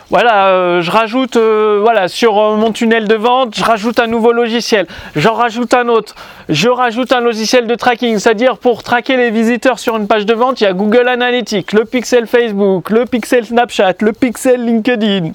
Voilà, 0.10 0.48
euh, 0.48 0.82
je 0.82 0.92
rajoute, 0.92 1.38
euh, 1.38 2.08
sur 2.10 2.38
euh, 2.38 2.58
mon 2.58 2.74
tunnel 2.74 3.08
de 3.08 3.16
vente, 3.16 3.56
je 3.56 3.64
rajoute 3.64 4.00
un 4.00 4.08
nouveau 4.08 4.34
logiciel, 4.34 4.86
j'en 5.16 5.34
rajoute 5.34 5.74
un 5.74 5.88
autre, 5.88 6.14
je 6.50 6.68
rajoute 6.68 7.14
un 7.14 7.22
logiciel 7.22 7.68
de 7.68 7.76
tracking, 7.76 8.20
c'est-à-dire 8.20 8.58
pour 8.58 8.84
traquer 8.84 9.16
les 9.16 9.32
visiteurs 9.32 9.80
sur 9.80 9.96
une 9.96 10.08
page 10.08 10.26
de 10.26 10.34
vente, 10.34 10.60
il 10.60 10.66
y 10.66 10.68
a 10.68 10.74
Google 10.74 11.08
Analytics, 11.08 11.72
le 11.72 11.86
pixel 11.86 12.28
Facebook, 12.28 12.90
le 12.90 13.06
pixel 13.06 13.46
Snapchat, 13.46 13.94
le 14.02 14.12
pixel 14.12 14.66
LinkedIn. 14.66 15.32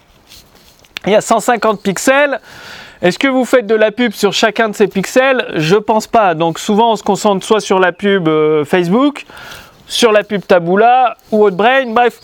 Il 1.06 1.12
y 1.12 1.14
a 1.14 1.23
150 1.23 1.80
pixels. 1.80 2.40
Est-ce 3.07 3.21
que 3.21 3.29
vous 3.29 3.45
faites 3.45 3.69
de 3.69 3.75
la 3.77 3.93
pub 3.93 4.11
sur 4.11 4.33
chacun 4.33 4.69
de 4.69 4.75
ces 4.75 4.89
pixels? 4.89 5.47
Je 5.55 5.77
pense 5.77 6.09
pas. 6.09 6.35
Donc 6.35 6.59
souvent 6.59 6.91
on 6.91 6.97
se 6.97 7.05
concentre 7.05 7.47
soit 7.47 7.61
sur 7.61 7.79
la 7.79 7.93
pub 7.93 8.27
euh, 8.27 8.65
Facebook, 8.65 9.27
sur 9.87 10.11
la 10.11 10.25
pub 10.25 10.45
Taboola 10.45 11.17
ou 11.31 11.47
Outbrain. 11.47 11.87
Bref, 11.93 12.19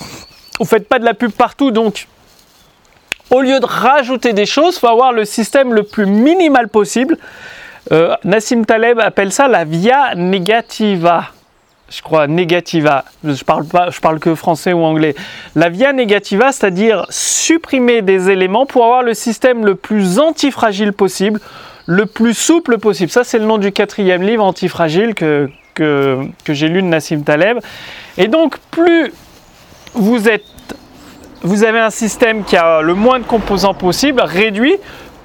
vous 0.58 0.64
faites 0.64 0.88
pas 0.88 0.98
de 0.98 1.04
la 1.04 1.14
pub 1.14 1.30
partout. 1.30 1.70
Donc 1.70 2.08
au 3.30 3.42
lieu 3.42 3.60
de 3.60 3.64
rajouter 3.64 4.32
des 4.32 4.44
choses, 4.44 4.74
il 4.74 4.80
faut 4.80 4.88
avoir 4.88 5.12
le 5.12 5.24
système 5.24 5.72
le 5.72 5.84
plus 5.84 6.04
minimal 6.04 6.66
possible. 6.66 7.16
Euh, 7.92 8.16
Nassim 8.24 8.64
Taleb 8.64 8.98
appelle 8.98 9.30
ça 9.30 9.46
la 9.46 9.64
via 9.64 10.16
negativa 10.16 11.26
je 11.92 12.02
crois, 12.02 12.26
negativa. 12.26 13.04
Je 13.22 13.44
parle 13.44 13.66
pas, 13.66 13.90
je 13.90 14.00
parle 14.00 14.18
que 14.18 14.34
français 14.34 14.72
ou 14.72 14.82
anglais. 14.82 15.14
La 15.54 15.68
via 15.68 15.92
negativa, 15.92 16.50
c'est-à-dire 16.50 17.06
supprimer 17.10 18.02
des 18.02 18.30
éléments 18.30 18.66
pour 18.66 18.84
avoir 18.84 19.02
le 19.02 19.14
système 19.14 19.66
le 19.66 19.74
plus 19.74 20.18
antifragile 20.18 20.92
possible, 20.92 21.40
le 21.86 22.06
plus 22.06 22.34
souple 22.34 22.78
possible. 22.78 23.10
Ça, 23.10 23.24
c'est 23.24 23.38
le 23.38 23.44
nom 23.44 23.58
du 23.58 23.72
quatrième 23.72 24.22
livre, 24.22 24.42
Antifragile, 24.42 25.14
que, 25.14 25.50
que, 25.74 26.24
j'ai 26.48 26.68
lu 26.68 26.80
de 26.80 26.86
Nassim 26.86 27.22
Taleb. 27.22 27.58
Et 28.16 28.28
donc, 28.28 28.56
plus 28.70 29.12
vous 29.94 30.28
êtes, 30.28 30.44
vous 31.42 31.64
avez 31.64 31.80
un 31.80 31.90
système 31.90 32.44
qui 32.44 32.56
a 32.56 32.80
le 32.80 32.94
moins 32.94 33.18
de 33.18 33.24
composants 33.24 33.74
possible, 33.74 34.22
réduit, 34.22 34.76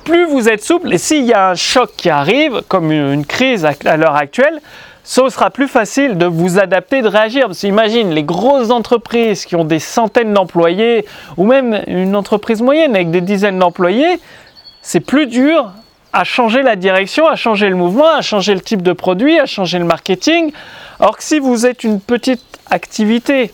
plus 0.03 0.25
vous 0.25 0.49
êtes 0.49 0.63
souple. 0.63 0.93
Et 0.93 0.97
s'il 0.97 1.23
y 1.23 1.33
a 1.33 1.51
un 1.51 1.55
choc 1.55 1.91
qui 1.95 2.09
arrive, 2.09 2.61
comme 2.67 2.91
une 2.91 3.25
crise 3.25 3.65
à 3.65 3.97
l'heure 3.97 4.15
actuelle, 4.15 4.59
ce 5.07 5.29
sera 5.29 5.51
plus 5.51 5.69
facile 5.69 6.17
de 6.17 6.25
vous 6.25 6.59
adapter, 6.59 7.01
de 7.01 7.07
réagir. 7.07 7.47
Parce 7.47 7.63
imagine 7.63 8.09
les 8.09 8.23
grosses 8.23 8.71
entreprises 8.71 9.45
qui 9.45 9.55
ont 9.55 9.63
des 9.63 9.79
centaines 9.79 10.33
d'employés, 10.33 11.05
ou 11.37 11.45
même 11.45 11.81
une 11.87 12.13
entreprise 12.13 12.61
moyenne 12.61 12.93
avec 12.93 13.09
des 13.09 13.21
dizaines 13.21 13.57
d'employés, 13.57 14.19
c'est 14.81 14.99
plus 14.99 15.25
dur 15.25 15.71
à 16.11 16.25
changer 16.25 16.61
la 16.61 16.75
direction, 16.75 17.25
à 17.25 17.37
changer 17.37 17.69
le 17.69 17.77
mouvement, 17.77 18.09
à 18.09 18.21
changer 18.21 18.53
le 18.53 18.59
type 18.59 18.81
de 18.81 18.91
produit, 18.91 19.39
à 19.39 19.45
changer 19.45 19.79
le 19.79 19.85
marketing. 19.85 20.51
Alors 20.99 21.15
que 21.15 21.23
si 21.23 21.39
vous 21.39 21.65
êtes 21.65 21.85
une 21.85 22.01
petite 22.01 22.43
activité 22.69 23.53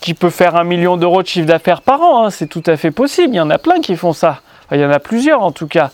qui 0.00 0.14
peut 0.14 0.30
faire 0.30 0.56
un 0.56 0.64
million 0.64 0.96
d'euros 0.96 1.22
de 1.22 1.28
chiffre 1.28 1.46
d'affaires 1.46 1.82
par 1.82 2.00
an, 2.02 2.24
hein, 2.24 2.30
c'est 2.30 2.48
tout 2.48 2.62
à 2.66 2.76
fait 2.76 2.90
possible. 2.90 3.34
Il 3.34 3.36
y 3.36 3.40
en 3.40 3.50
a 3.50 3.58
plein 3.58 3.80
qui 3.80 3.94
font 3.94 4.12
ça. 4.12 4.40
il 4.72 4.80
y 4.80 4.84
en 4.84 4.90
a 4.90 4.98
plusieurs 4.98 5.42
en 5.42 5.52
tout 5.52 5.68
cas. 5.68 5.92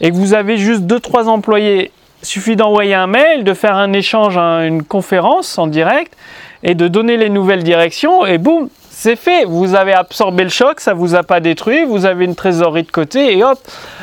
Et 0.00 0.10
que 0.10 0.16
vous 0.16 0.34
avez 0.34 0.58
juste 0.58 0.82
2-3 0.82 1.26
employés 1.26 1.92
suffit 2.22 2.56
d'envoyer 2.56 2.94
un 2.94 3.06
mail, 3.06 3.44
de 3.44 3.54
faire 3.54 3.76
un 3.76 3.92
échange, 3.92 4.36
une 4.36 4.82
conférence 4.82 5.58
en 5.58 5.66
direct 5.66 6.14
et 6.62 6.74
de 6.74 6.88
donner 6.88 7.16
les 7.16 7.28
nouvelles 7.28 7.62
directions 7.62 8.26
et 8.26 8.38
boum, 8.38 8.68
c'est 8.90 9.16
fait. 9.16 9.44
Vous 9.44 9.76
avez 9.76 9.92
absorbé 9.92 10.42
le 10.42 10.50
choc, 10.50 10.80
ça 10.80 10.92
vous 10.92 11.14
a 11.14 11.22
pas 11.22 11.38
détruit, 11.38 11.84
vous 11.84 12.04
avez 12.04 12.24
une 12.24 12.34
trésorerie 12.34 12.82
de 12.82 12.90
côté 12.90 13.38
et 13.38 13.44
hop, 13.44 13.58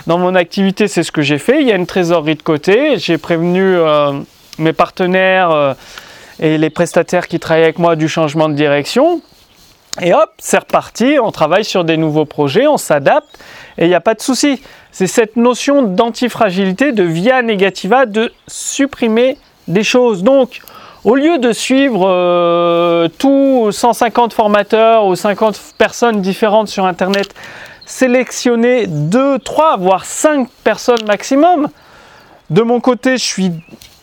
dans 0.08 0.18
mon 0.18 0.36
activité, 0.36 0.88
c'est 0.88 1.04
ce 1.04 1.12
que 1.12 1.22
j'ai 1.22 1.38
fait. 1.38 1.62
Il 1.62 1.68
y 1.68 1.72
a 1.72 1.76
une 1.76 1.86
trésorerie 1.86 2.36
de 2.36 2.44
côté, 2.44 2.98
j'ai 2.98 3.18
prévenu 3.18 3.62
euh, 3.62 4.14
mes 4.58 4.72
partenaires 4.72 5.52
euh, 5.52 5.74
et 6.40 6.58
les 6.58 6.70
prestataires 6.70 7.28
qui 7.28 7.40
travaillent 7.40 7.64
avec 7.64 7.80
moi 7.80 7.98
du 7.98 8.08
changement 8.08 8.48
de 8.48 8.54
direction. 8.54 9.22
Et 10.02 10.14
hop, 10.14 10.30
c'est 10.40 10.60
reparti, 10.60 11.18
on 11.22 11.32
travaille 11.32 11.64
sur 11.64 11.86
des 11.86 11.96
nouveaux 11.96 12.26
projets, 12.26 12.68
on 12.68 12.78
s'adapte 12.78 13.40
et 13.78 13.86
il 13.86 13.88
n'y 13.88 13.96
a 13.96 14.02
pas 14.02 14.14
de 14.14 14.22
souci. 14.22 14.62
C'est 14.92 15.08
cette 15.08 15.38
notion 15.38 15.84
d'antifragilité, 15.84 16.92
de 16.92 17.04
via 17.04 17.42
negativa, 17.42 18.06
de 18.06 18.32
supprimer 18.48 19.38
des 19.68 19.84
choses. 19.84 20.24
Donc, 20.24 20.62
au 21.06 21.16
lieu 21.16 21.38
de 21.38 21.54
suivre 21.54 22.08
euh, 22.08 23.08
tous 23.18 23.72
150 23.72 24.34
formateurs 24.34 25.06
ou 25.06 25.16
50 25.16 25.60
personnes 25.78 26.22
différentes 26.22 26.68
sur 26.68 26.86
Internet, 26.86 27.34
sélectionnez 27.86 28.88
2, 28.88 29.40
3, 29.40 29.78
voire 29.78 30.04
5 30.04 30.50
personnes 30.64 31.06
maximum. 31.06 31.70
De 32.50 32.62
mon 32.64 32.80
côté, 32.82 33.18
je 33.18 33.24
suis 33.24 33.52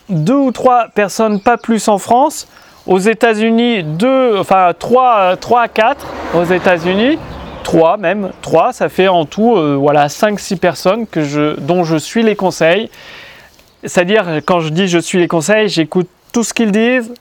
2 0.09 0.33
ou 0.33 0.51
3 0.51 0.87
personnes, 0.95 1.39
pas 1.39 1.57
plus 1.57 1.87
en 1.87 1.97
France. 1.97 2.47
Aux 2.85 2.99
États-Unis, 2.99 3.83
2, 3.83 4.37
enfin 4.37 4.73
3, 4.77 5.37
3 5.37 5.61
à 5.61 5.67
4 5.67 6.07
aux 6.35 6.43
États-Unis. 6.43 7.17
3 7.63 7.95
même, 7.95 8.31
3, 8.41 8.73
ça 8.73 8.89
fait 8.89 9.07
en 9.07 9.23
tout 9.25 9.55
euh, 9.55 9.75
voilà 9.79 10.07
5-6 10.07 10.57
personnes 10.57 11.07
que 11.07 11.23
je, 11.23 11.57
dont 11.59 11.85
je 11.85 11.95
suis 11.95 12.21
les 12.21 12.35
conseils. 12.35 12.89
C'est-à-dire, 13.83 14.41
quand 14.45 14.59
je 14.59 14.69
dis 14.69 14.87
je 14.87 14.99
suis 14.99 15.19
les 15.19 15.29
conseils, 15.29 15.69
j'écoute 15.69 16.09
tout 16.33 16.43
ce 16.43 16.53
qu'ils 16.53 16.71
disent, 16.71 17.13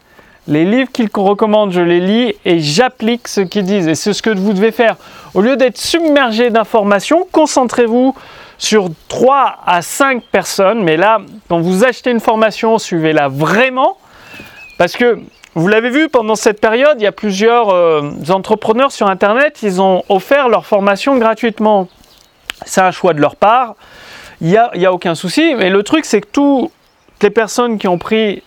les 0.48 0.64
livres 0.64 0.90
qu'ils 0.90 1.08
recommandent, 1.14 1.70
je 1.70 1.80
les 1.80 2.00
lis 2.00 2.34
et 2.44 2.58
j'applique 2.58 3.28
ce 3.28 3.40
qu'ils 3.40 3.64
disent. 3.64 3.86
Et 3.86 3.94
c'est 3.94 4.12
ce 4.12 4.22
que 4.22 4.30
vous 4.30 4.52
devez 4.52 4.72
faire. 4.72 4.96
Au 5.34 5.40
lieu 5.40 5.56
d'être 5.56 5.78
submergé 5.78 6.50
d'informations, 6.50 7.26
concentrez-vous 7.30 8.14
sur 8.58 8.88
3 9.08 9.58
à 9.64 9.82
5 9.82 10.24
personnes. 10.32 10.82
Mais 10.82 10.96
là, 10.96 11.18
quand 11.48 11.60
vous 11.60 11.84
achetez 11.84 12.10
une 12.10 12.20
formation, 12.20 12.78
suivez-la 12.78 13.28
vraiment. 13.28 13.96
Parce 14.78 14.96
que 14.96 15.20
vous 15.54 15.68
l'avez 15.68 15.90
vu 15.90 16.08
pendant 16.08 16.34
cette 16.34 16.60
période, 16.60 16.96
il 16.98 17.02
y 17.02 17.06
a 17.06 17.12
plusieurs 17.12 17.68
euh, 17.68 18.10
entrepreneurs 18.30 18.90
sur 18.90 19.08
Internet, 19.08 19.58
ils 19.62 19.82
ont 19.82 20.02
offert 20.08 20.48
leur 20.48 20.64
formation 20.64 21.18
gratuitement. 21.18 21.88
C'est 22.64 22.80
un 22.80 22.90
choix 22.90 23.12
de 23.12 23.20
leur 23.20 23.36
part, 23.36 23.74
il 24.40 24.48
n'y 24.48 24.56
a, 24.56 24.70
a, 24.72 24.92
aucun 24.92 25.14
souci. 25.14 25.54
Mais 25.54 25.68
le 25.68 25.82
truc, 25.82 26.06
c'est 26.06 26.22
que 26.22 26.28
toutes 26.32 26.70
les 27.20 27.30
personnes 27.30 27.78
qui 27.78 27.86
ont 27.86 27.98
pris 27.98 28.42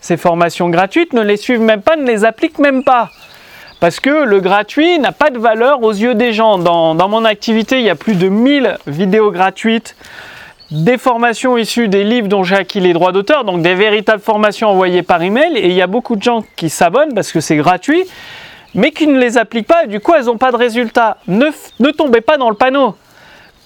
ces 0.00 0.16
formations 0.16 0.68
gratuites 0.68 1.12
ne 1.12 1.22
les 1.22 1.36
suivent 1.36 1.60
même 1.60 1.82
pas, 1.82 1.96
ne 1.96 2.06
les 2.06 2.24
appliquent 2.24 2.60
même 2.60 2.84
pas. 2.84 3.10
Parce 3.80 3.98
que 3.98 4.24
le 4.24 4.40
gratuit 4.40 4.98
n'a 5.00 5.12
pas 5.12 5.30
de 5.30 5.38
valeur 5.38 5.82
aux 5.82 5.92
yeux 5.92 6.14
des 6.14 6.32
gens. 6.32 6.58
Dans, 6.58 6.94
dans 6.94 7.08
mon 7.08 7.24
activité, 7.24 7.78
il 7.78 7.84
y 7.84 7.90
a 7.90 7.96
plus 7.96 8.14
de 8.14 8.28
1000 8.28 8.78
vidéos 8.86 9.32
gratuites 9.32 9.96
des 10.70 10.98
formations 10.98 11.56
issues 11.56 11.88
des 11.88 12.04
livres 12.04 12.28
dont 12.28 12.42
j'ai 12.42 12.56
acquis 12.56 12.80
les 12.80 12.92
droits 12.92 13.12
d'auteur, 13.12 13.44
donc 13.44 13.62
des 13.62 13.74
véritables 13.74 14.22
formations 14.22 14.68
envoyées 14.68 15.02
par 15.02 15.22
email. 15.22 15.56
Et 15.56 15.68
il 15.68 15.74
y 15.74 15.82
a 15.82 15.86
beaucoup 15.86 16.16
de 16.16 16.22
gens 16.22 16.44
qui 16.56 16.68
s'abonnent 16.68 17.14
parce 17.14 17.32
que 17.32 17.40
c'est 17.40 17.56
gratuit, 17.56 18.04
mais 18.74 18.90
qui 18.90 19.06
ne 19.06 19.18
les 19.18 19.38
appliquent 19.38 19.66
pas 19.66 19.84
et 19.84 19.86
du 19.86 20.00
coup 20.00 20.14
elles 20.14 20.26
n'ont 20.26 20.36
pas 20.36 20.52
de 20.52 20.56
résultat. 20.56 21.16
Ne, 21.26 21.46
ne 21.80 21.90
tombez 21.90 22.20
pas 22.20 22.36
dans 22.36 22.50
le 22.50 22.56
panneau. 22.56 22.96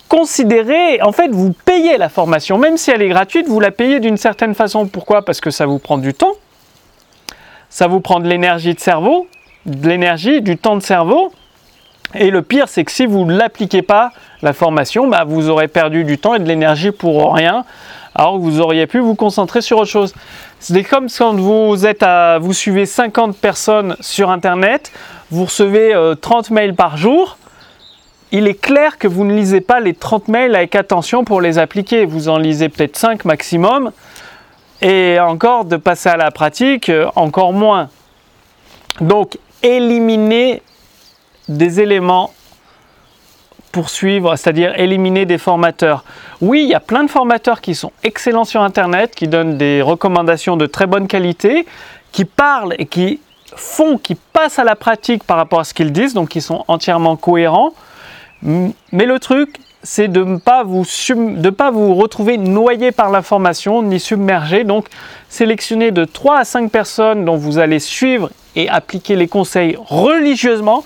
Considérez, 0.09 1.01
en 1.01 1.11
fait, 1.11 1.29
vous 1.29 1.55
payez 1.65 1.97
la 1.97 2.11
formation, 2.11 2.59
même 2.59 2.77
si 2.77 2.91
elle 2.91 3.01
est 3.01 3.09
gratuite, 3.09 3.49
vous 3.49 3.61
la 3.61 3.71
payez 3.71 3.99
d'une 3.99 4.19
certaine 4.19 4.55
façon. 4.55 4.87
Pourquoi? 4.87 5.25
Parce 5.25 5.41
que 5.41 5.51
ça 5.51 5.65
vous 5.65 5.79
prend 5.79 5.97
du 5.97 6.13
temps, 6.13 6.35
ça 7.71 7.87
vous 7.87 8.01
prend 8.01 8.21
de 8.21 8.29
l'énergie 8.29 8.75
de 8.75 8.81
cerveau, 8.81 9.27
de 9.65 9.89
l'énergie, 9.89 10.43
du 10.43 10.59
temps 10.59 10.77
de 10.77 10.83
cerveau, 10.83 11.33
et 12.15 12.31
le 12.31 12.43
pire, 12.43 12.69
c'est 12.69 12.85
que 12.85 12.93
si 12.93 13.07
vous 13.07 13.25
ne 13.25 13.37
l'appliquez 13.37 13.83
pas, 13.83 14.13
la 14.43 14.53
formation, 14.53 15.07
bah, 15.07 15.25
vous 15.27 15.49
aurez 15.49 15.69
perdu 15.69 16.05
du 16.05 16.19
temps 16.19 16.35
et 16.35 16.39
de 16.39 16.45
l'énergie 16.45 16.91
pour 16.91 17.35
rien, 17.35 17.65
alors 18.15 18.35
que 18.35 18.43
vous 18.43 18.61
auriez 18.61 18.87
pu 18.87 18.99
vous 18.99 19.15
concentrer 19.15 19.63
sur 19.63 19.79
autre 19.79 19.91
chose. 19.91 20.15
C'est 20.59 20.85
comme 20.85 21.07
quand 21.09 21.35
vous, 21.35 21.87
êtes 21.87 22.03
à, 22.03 22.39
vous 22.39 22.53
suivez 22.53 22.87
50 22.87 23.37
personnes 23.37 23.97
sur 24.01 24.31
Internet, 24.31 24.93
vous 25.31 25.45
recevez 25.45 25.95
30 26.21 26.51
euh, 26.51 26.55
mails 26.55 26.75
par 26.75 26.97
jour. 26.97 27.39
Il 28.31 28.47
est 28.47 28.61
clair 28.61 28.99
que 28.99 29.09
vous 29.09 29.25
ne 29.25 29.35
lisez 29.35 29.61
pas 29.61 29.81
les 29.81 29.95
30 29.95 30.29
mails 30.29 30.55
avec 30.55 30.75
attention 30.75 31.25
pour 31.25 31.41
les 31.41 31.59
appliquer. 31.59 32.07
Vous 32.07 32.29
en 32.29 32.39
lisez 32.39 32.69
peut-être 32.69 32.97
5 32.97 33.25
maximum. 33.25 33.93
Et 34.81 35.19
encore, 35.21 35.65
de 35.65 35.77
passer 35.77 36.09
à 36.09 36.17
la 36.17 36.31
pratique, 36.31 36.89
euh, 36.89 37.07
encore 37.15 37.53
moins. 37.53 37.89
Donc, 39.01 39.39
éliminez 39.63 40.63
des 41.49 41.81
éléments 41.81 42.33
pour 43.73 43.89
suivre, 43.89 44.37
c'est-à-dire 44.37 44.79
éliminer 44.79 45.25
des 45.25 45.39
formateurs. 45.39 46.05
Oui, 46.41 46.63
il 46.63 46.69
y 46.69 46.75
a 46.75 46.81
plein 46.81 47.05
de 47.05 47.11
formateurs 47.11 47.61
qui 47.61 47.75
sont 47.75 47.93
excellents 48.05 48.45
sur 48.45 48.61
Internet, 48.63 49.15
qui 49.15 49.29
donnent 49.29 49.57
des 49.57 49.81
recommandations 49.81 50.57
de 50.57 50.67
très 50.67 50.87
bonne 50.87 51.09
qualité, 51.09 51.67
qui 52.13 52.27
parlent 52.27 52.75
et 52.79 52.87
qui 52.87 53.21
font, 53.57 53.97
qui 53.97 54.15
passent 54.15 54.59
à 54.59 54.65
la 54.65 54.77
pratique 54.77 55.25
par 55.25 55.39
rapport 55.39 55.61
à 55.61 55.65
ce 55.65 55.73
qu'ils 55.75 55.93
disent, 55.93 56.15
donc 56.15 56.29
qui 56.29 56.43
sont 56.43 56.65
entièrement 56.69 57.17
cohérents. 57.17 57.73
Mais 58.43 59.07
le 59.07 59.19
truc, 59.19 59.59
c'est 59.83 60.09
de 60.09 60.23
ne 60.23 60.37
pas, 60.37 60.63
vous 60.65 60.85
pas 61.57 61.71
vous 61.71 61.95
retrouver 61.95 62.39
noyé 62.39 62.93
par 62.93 63.11
l'information 63.11 63.83
ni 63.83 63.99
submergé. 63.99 64.65
Donc, 64.65 64.87
sélectionnez 65.29 65.91
de 65.91 66.05
3 66.05 66.39
à 66.39 66.45
5 66.45 66.71
personnes 66.71 67.25
dont 67.25 67.37
vous 67.37 67.59
allez 67.59 67.79
suivre 67.79 68.31
et 68.55 68.69
appliquer 68.69 69.17
les 69.17 69.29
conseils 69.29 69.77
religieusement, 69.79 70.85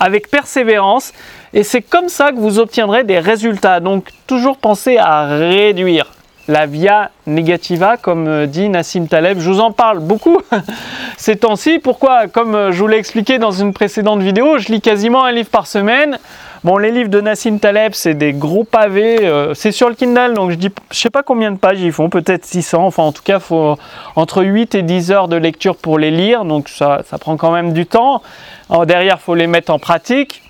avec 0.00 0.28
persévérance. 0.30 1.12
Et 1.52 1.62
c'est 1.62 1.82
comme 1.82 2.08
ça 2.08 2.32
que 2.32 2.38
vous 2.38 2.58
obtiendrez 2.58 3.04
des 3.04 3.18
résultats. 3.18 3.80
Donc, 3.80 4.08
toujours 4.26 4.56
pensez 4.56 4.96
à 4.96 5.26
réduire 5.26 6.06
la 6.50 6.66
via 6.66 7.10
negativa, 7.26 7.96
comme 7.96 8.26
euh, 8.26 8.46
dit 8.46 8.68
Nassim 8.68 9.06
Taleb. 9.06 9.38
Je 9.38 9.48
vous 9.48 9.60
en 9.60 9.70
parle 9.70 10.00
beaucoup 10.00 10.42
ces 11.16 11.36
temps-ci. 11.36 11.78
Pourquoi? 11.78 12.26
Comme 12.26 12.56
euh, 12.56 12.72
je 12.72 12.80
vous 12.80 12.88
l'ai 12.88 12.96
expliqué 12.96 13.38
dans 13.38 13.52
une 13.52 13.72
précédente 13.72 14.20
vidéo, 14.20 14.58
je 14.58 14.66
lis 14.68 14.80
quasiment 14.80 15.24
un 15.24 15.30
livre 15.30 15.48
par 15.48 15.68
semaine. 15.68 16.18
Bon, 16.64 16.76
les 16.76 16.90
livres 16.90 17.08
de 17.08 17.20
Nassim 17.20 17.58
Taleb, 17.58 17.92
c'est 17.94 18.14
des 18.14 18.32
gros 18.32 18.64
pavés. 18.64 19.24
Euh, 19.24 19.54
c'est 19.54 19.70
sur 19.70 19.88
le 19.88 19.94
Kindle, 19.94 20.34
donc 20.34 20.50
je 20.50 20.56
dis, 20.56 20.70
je 20.90 20.98
sais 20.98 21.08
pas 21.08 21.22
combien 21.22 21.52
de 21.52 21.56
pages 21.56 21.80
ils 21.80 21.92
font, 21.92 22.10
peut-être 22.10 22.44
600. 22.44 22.84
Enfin, 22.84 23.04
en 23.04 23.12
tout 23.12 23.22
cas, 23.22 23.38
faut 23.38 23.78
entre 24.16 24.42
8 24.42 24.74
et 24.74 24.82
10 24.82 25.12
heures 25.12 25.28
de 25.28 25.36
lecture 25.36 25.76
pour 25.76 26.00
les 26.00 26.10
lire, 26.10 26.44
donc 26.44 26.68
ça, 26.68 27.02
ça 27.08 27.16
prend 27.16 27.36
quand 27.36 27.52
même 27.52 27.72
du 27.72 27.86
temps. 27.86 28.22
Alors, 28.68 28.86
derrière, 28.86 29.20
faut 29.20 29.36
les 29.36 29.46
mettre 29.46 29.72
en 29.72 29.78
pratique, 29.78 30.42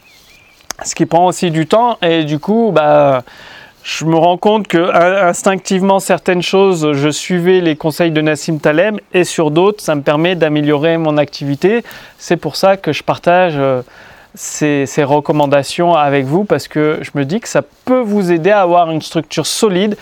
ce 0.83 0.95
qui 0.95 1.05
prend 1.05 1.27
aussi 1.27 1.51
du 1.51 1.67
temps. 1.67 1.99
Et 2.01 2.25
du 2.25 2.39
coup, 2.39 2.73
bah 2.75 3.23
je 3.99 4.05
me 4.05 4.15
rends 4.15 4.37
compte 4.37 4.69
que 4.69 4.95
instinctivement 5.27 5.99
certaines 5.99 6.43
choses, 6.43 6.93
je 6.93 7.09
suivais 7.09 7.61
les 7.61 7.75
conseils 7.75 8.13
de 8.13 8.21
Nassim 8.21 8.59
Taleb 8.59 9.01
et 9.13 9.25
sur 9.25 9.51
d'autres, 9.51 9.83
ça 9.83 9.97
me 9.97 10.03
permet 10.03 10.37
d'améliorer 10.37 10.97
mon 10.97 11.19
activité. 11.19 11.83
C'est 12.17 12.37
pour 12.37 12.55
ça 12.55 12.77
que 12.77 12.93
je 12.93 13.03
partage 13.03 13.55
euh, 13.57 13.83
ces, 14.35 14.87
recommandations 15.03 15.95
avec 15.95 16.25
vous 16.25 16.45
parce 16.45 16.69
que 16.69 17.01
je 17.03 17.11
me 17.15 17.25
dis 17.25 17.41
que 17.41 17.49
ça 17.49 17.63
peut 17.85 17.99
vous 17.99 18.31
aider 18.31 18.51
à 18.51 18.61
avoir 18.61 18.93
une 18.93 19.03
structure 19.03 19.47
solide 19.47 19.97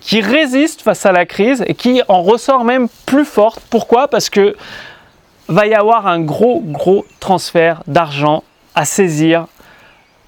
qui 0.00 0.20
résiste 0.20 0.82
face 0.82 1.06
à 1.06 1.12
la 1.12 1.24
crise 1.24 1.64
et 1.66 1.72
qui 1.72 2.02
en 2.08 2.22
ressort 2.22 2.64
même 2.64 2.88
plus 3.06 3.24
forte. 3.24 3.62
Pourquoi? 3.70 4.08
Parce 4.08 4.28
que 4.28 4.54
va 5.48 5.66
y 5.66 5.72
avoir 5.72 6.06
un 6.06 6.20
gros 6.20 6.60
gros 6.60 7.06
transfert 7.20 7.82
d'argent 7.86 8.44
à 8.74 8.84
saisir 8.84 9.46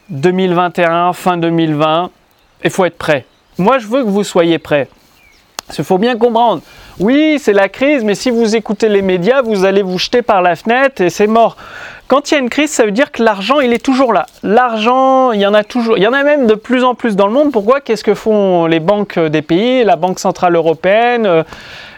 2021 0.08 1.12
fin 1.12 1.36
2020 1.36 2.10
il 2.64 2.70
faut 2.70 2.84
être 2.84 2.98
prêt. 2.98 3.24
Moi, 3.58 3.78
je 3.78 3.86
veux 3.86 4.02
que 4.02 4.08
vous 4.08 4.24
soyez 4.24 4.58
prêts. 4.58 4.88
Il 5.78 5.84
faut 5.84 5.98
bien 5.98 6.16
comprendre. 6.16 6.62
Oui, 6.98 7.38
c'est 7.38 7.52
la 7.52 7.68
crise, 7.68 8.04
mais 8.04 8.14
si 8.14 8.30
vous 8.30 8.56
écoutez 8.56 8.88
les 8.88 9.00
médias, 9.00 9.40
vous 9.42 9.64
allez 9.64 9.82
vous 9.82 9.98
jeter 9.98 10.20
par 10.20 10.42
la 10.42 10.56
fenêtre 10.56 11.00
et 11.00 11.08
c'est 11.08 11.26
mort. 11.26 11.56
Quand 12.08 12.30
il 12.30 12.34
y 12.34 12.36
a 12.36 12.40
une 12.40 12.50
crise, 12.50 12.70
ça 12.70 12.84
veut 12.84 12.90
dire 12.90 13.10
que 13.10 13.22
l'argent, 13.22 13.60
il 13.60 13.72
est 13.72 13.82
toujours 13.82 14.12
là. 14.12 14.26
L'argent, 14.42 15.32
il 15.32 15.40
y 15.40 15.46
en 15.46 15.54
a 15.54 15.64
toujours. 15.64 15.96
Il 15.96 16.02
y 16.02 16.06
en 16.06 16.12
a 16.12 16.22
même 16.22 16.46
de 16.46 16.54
plus 16.54 16.84
en 16.84 16.94
plus 16.94 17.16
dans 17.16 17.26
le 17.26 17.32
monde. 17.32 17.52
Pourquoi? 17.52 17.80
Qu'est-ce 17.80 18.04
que 18.04 18.12
font 18.12 18.66
les 18.66 18.80
banques 18.80 19.18
des 19.18 19.40
pays, 19.40 19.82
la 19.84 19.96
Banque 19.96 20.18
Centrale 20.18 20.54
Européenne, 20.54 21.24
euh, 21.24 21.42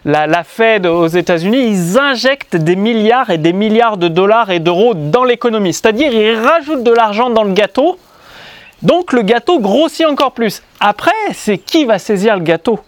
la, 0.04 0.28
la 0.28 0.44
Fed 0.44 0.86
aux 0.86 1.08
États-Unis? 1.08 1.66
Ils 1.66 1.98
injectent 1.98 2.54
des 2.54 2.76
milliards 2.76 3.30
et 3.30 3.38
des 3.38 3.52
milliards 3.52 3.96
de 3.96 4.06
dollars 4.06 4.50
et 4.50 4.60
d'euros 4.60 4.94
dans 4.94 5.24
l'économie. 5.24 5.72
C'est-à-dire, 5.72 6.12
ils 6.12 6.38
rajoutent 6.38 6.84
de 6.84 6.92
l'argent 6.92 7.30
dans 7.30 7.42
le 7.42 7.52
gâteau 7.52 7.98
donc 8.82 9.12
le 9.12 9.22
gâteau 9.22 9.60
grossit 9.60 10.06
encore 10.06 10.32
plus. 10.32 10.62
Après, 10.80 11.12
c'est 11.32 11.58
qui 11.58 11.84
va 11.84 11.98
saisir 11.98 12.36
le 12.36 12.42
gâteau? 12.42 12.78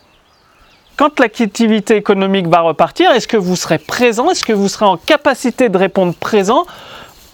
Quand 0.97 1.21
l'activité 1.21 1.97
économique 1.97 2.47
va 2.47 2.61
repartir, 2.61 3.11
est-ce 3.11 3.28
que 3.28 3.37
vous 3.37 3.57
serez 3.57 3.78
présent? 3.78 4.31
Est-ce 4.31 4.45
que 4.45 4.52
vous 4.55 4.69
serez 4.69 4.87
en 4.87 4.97
capacité 4.97 5.69
de 5.69 5.76
répondre 5.76 6.14
présent 6.14 6.66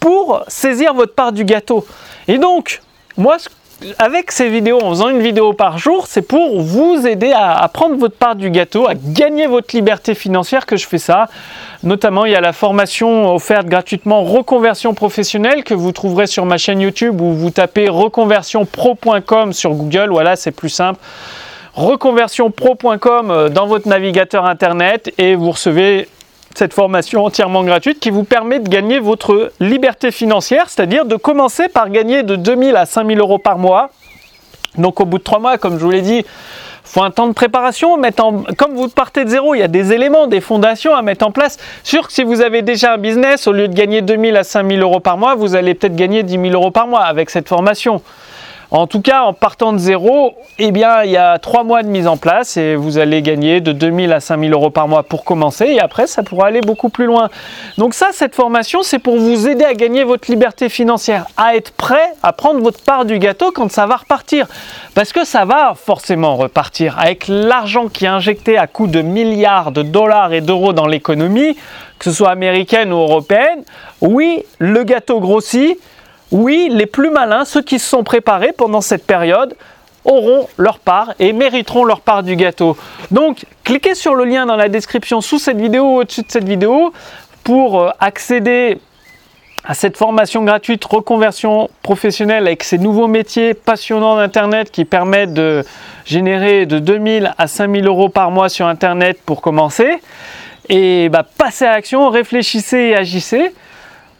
pour 0.01 0.43
saisir 0.49 0.95
votre 0.95 1.15
part 1.15 1.33
du 1.33 1.45
gâteau? 1.45 1.87
Et 2.27 2.39
donc, 2.39 2.81
moi, 3.17 3.37
avec 3.99 4.33
ces 4.33 4.49
vidéos, 4.49 4.83
en 4.83 4.91
faisant 4.91 5.09
une 5.09 5.23
vidéo 5.23 5.53
par 5.53 5.79
jour, 5.79 6.07
c'est 6.07 6.23
pour 6.23 6.61
vous 6.61 7.07
aider 7.07 7.33
à, 7.35 7.69
prendre 7.69 7.97
votre 7.97 8.17
part 8.17 8.37
du 8.37 8.51
gâteau, 8.51 8.89
à 8.89 8.95
gagner 8.95 9.47
votre 9.47 9.75
liberté 9.75 10.15
financière 10.15 10.67
que 10.67 10.77
je 10.77 10.87
fais 10.87 10.99
ça. 10.99 11.29
Notamment, 11.83 12.25
il 12.25 12.33
y 12.33 12.37
a 12.37 12.41
la 12.41 12.53
formation 12.53 13.35
offerte 13.35 13.67
gratuitement 13.67 14.23
reconversion 14.23 14.95
professionnelle 14.95 15.65
que 15.65 15.75
vous 15.75 15.93
trouverez 15.93 16.27
sur 16.27 16.47
ma 16.47 16.59
chaîne 16.59 16.81
YouTube 16.81 17.21
où 17.21 17.33
vous 17.33 17.51
tapez 17.51 17.89
reconversionpro.com 17.89 19.53
sur 19.53 19.71
Google. 19.73 20.11
Voilà, 20.11 20.37
c'est 20.37 20.53
plus 20.53 20.69
simple 20.69 21.01
reconversionpro.com 21.75 23.31
euh, 23.31 23.49
dans 23.49 23.67
votre 23.67 23.89
navigateur 23.89 24.45
internet 24.45 25.13
et 25.19 25.35
vous 25.35 25.51
recevez 25.51 26.09
cette 26.55 26.75
formation 26.75 27.25
entièrement 27.25 27.65
gratuite 27.65 28.01
qui 28.01 28.11
vous 28.11 28.25
permet 28.25 28.59
de 28.59 28.69
gagner 28.69 28.99
votre 28.99 29.53
liberté 29.61 30.11
financière, 30.11 30.69
c'est-à-dire 30.69 31.05
de 31.05 31.17
commencer 31.17 31.69
par 31.69 31.91
gagner 31.91 32.23
de 32.23 32.37
2000 32.37 32.77
à 32.77 32.87
5000 32.87 33.19
euros 33.19 33.39
par 33.39 33.59
mois. 33.59 33.91
Donc 34.79 35.01
au 35.01 35.05
bout 35.05 35.19
de 35.19 35.23
trois 35.23 35.39
mois, 35.39 35.59
comme 35.59 35.79
je 35.79 35.85
vous 35.85 35.91
l'ai 35.91 36.03
dit, 36.03 36.25
faut 36.85 37.03
un 37.03 37.11
temps 37.11 37.27
de 37.27 37.33
préparation. 37.33 37.97
Comme 38.59 38.75
vous 38.75 38.89
partez 38.89 39.25
de 39.25 39.31
zéro, 39.31 39.55
il 39.55 39.61
y 39.61 39.63
a 39.63 39.69
des 39.69 39.93
éléments, 39.93 40.27
des 40.27 40.41
fondations 40.41 40.95
à 40.95 41.03
mettre 41.03 41.27
en 41.27 41.31
place. 41.31 41.59
Sûr 41.83 42.07
que 42.07 42.13
si 42.13 42.23
vous 42.23 42.41
avez 42.41 42.63
déjà 42.63 42.95
un 42.95 42.99
business, 42.99 43.47
au 43.47 43.53
lieu 43.53 43.69
de 43.69 43.75
gagner 43.75 44.03
2000 44.03 44.37
à 44.37 44.45
5000 44.45 44.81
euros 44.83 45.01
par 45.01 45.17
mois, 45.17 45.35
vous 45.35 45.55
allez 45.55 45.75
peut-être 45.75 45.97
gagner 45.97 46.23
10 46.23 46.33
000 46.33 46.47
euros 46.53 46.71
par 46.71 46.87
mois 46.87 47.03
avec 47.03 47.31
cette 47.31 47.49
formation. 47.49 48.03
En 48.75 48.87
tout 48.87 49.03
cas, 49.03 49.25
en 49.25 49.35
partant 49.35 49.75
de 49.75 49.79
zéro, 49.79 50.33
eh 50.59 50.69
il 50.69 50.77
y 50.79 51.17
a 51.19 51.39
trois 51.39 51.63
mois 51.63 51.83
de 51.83 51.89
mise 51.89 52.07
en 52.07 52.17
place 52.17 52.57
et 52.57 52.75
vous 52.75 52.97
allez 52.97 53.21
gagner 53.21 53.61
de 53.61 53.71
2000 53.71 54.11
à 54.15 54.21
5000 54.21 54.51
euros 54.55 54.71
par 54.71 54.89
mois 54.89 55.03
pour 55.03 55.25
commencer 55.25 55.67
et 55.67 55.79
après, 55.79 56.07
ça 56.07 56.23
pourra 56.23 56.47
aller 56.47 56.63
beaucoup 56.63 56.89
plus 56.89 57.05
loin. 57.05 57.29
Donc 57.77 57.93
ça, 57.93 58.09
cette 58.13 58.35
formation, 58.35 58.83
c'est 58.83 58.99
pour 58.99 59.19
vous 59.19 59.47
aider 59.47 59.67
à 59.67 59.75
gagner 59.75 60.05
votre 60.05 60.31
liberté 60.31 60.71
financière, 60.71 61.27
à 61.37 61.55
être 61.55 61.73
prêt 61.73 62.15
à 62.23 62.33
prendre 62.33 62.61
votre 62.61 62.83
part 62.83 63.05
du 63.05 63.19
gâteau 63.19 63.53
quand 63.53 63.71
ça 63.71 63.85
va 63.85 63.97
repartir. 63.97 64.47
Parce 64.95 65.13
que 65.13 65.27
ça 65.27 65.45
va 65.45 65.75
forcément 65.77 66.37
repartir. 66.37 66.99
Avec 66.99 67.29
l'argent 67.29 67.89
qui 67.89 68.07
est 68.07 68.09
injecté 68.09 68.57
à 68.57 68.67
coût 68.67 68.87
de 68.87 69.03
milliards 69.03 69.73
de 69.73 69.83
dollars 69.83 70.33
et 70.33 70.41
d'euros 70.41 70.73
dans 70.73 70.87
l'économie, 70.87 71.59
que 71.99 72.07
ce 72.07 72.13
soit 72.13 72.31
américaine 72.31 72.91
ou 72.91 72.97
européenne, 72.97 73.65
oui, 74.01 74.45
le 74.59 74.83
gâteau 74.83 75.21
grossit, 75.21 75.79
oui, 76.33 76.69
les 76.71 76.87
plus 76.87 77.11
malins, 77.11 77.45
ceux 77.45 77.63
qui 77.63 77.79
se 77.79 77.87
sont 77.87 78.03
préparés 78.03 78.53
pendant 78.57 78.81
cette 78.81 79.07
période, 79.07 79.55
auront 80.05 80.49
leur 80.57 80.79
part 80.79 81.15
et 81.19 81.33
mériteront 81.33 81.85
leur 81.85 82.01
part 82.01 82.23
du 82.23 82.35
gâteau. 82.35 82.77
Donc, 83.11 83.45
cliquez 83.63 83.95
sur 83.95 84.15
le 84.15 84.25
lien 84.25 84.47
dans 84.47 84.57
la 84.57 84.69
description 84.69 85.21
sous 85.21 85.39
cette 85.39 85.59
vidéo 85.59 85.85
ou 85.85 86.01
au-dessus 86.01 86.23
de 86.23 86.31
cette 86.31 86.49
vidéo 86.49 86.93
pour 87.45 87.81
euh, 87.81 87.91
accéder 88.01 88.79
à 89.65 89.75
cette 89.75 89.97
formation 89.97 90.43
gratuite 90.43 90.85
reconversion 90.85 91.71
professionnelle 91.83 92.47
avec 92.47 92.65
ces 92.65 92.79
nouveaux 92.79 93.07
métiers 93.07 93.55
passionnants 93.55 94.17
d'Internet 94.17 94.73
qui 94.73 94.85
permettent 94.85 95.35
de 95.35 95.65
générer 96.05 96.67
de 96.67 96.81
2000 96.81 97.33
à 97.39 97.47
5000 97.47 97.87
euros 97.87 98.09
par 98.09 98.33
mois 98.33 98.49
sur 98.49 98.67
Internet 98.67 99.21
pour 99.25 99.41
commencer. 99.41 100.03
Et 100.69 101.09
bah, 101.11 101.25
passez 101.39 101.65
à 101.65 101.73
l'action, 101.73 102.09
réfléchissez 102.09 102.79
et 102.79 102.97
agissez. 102.97 103.53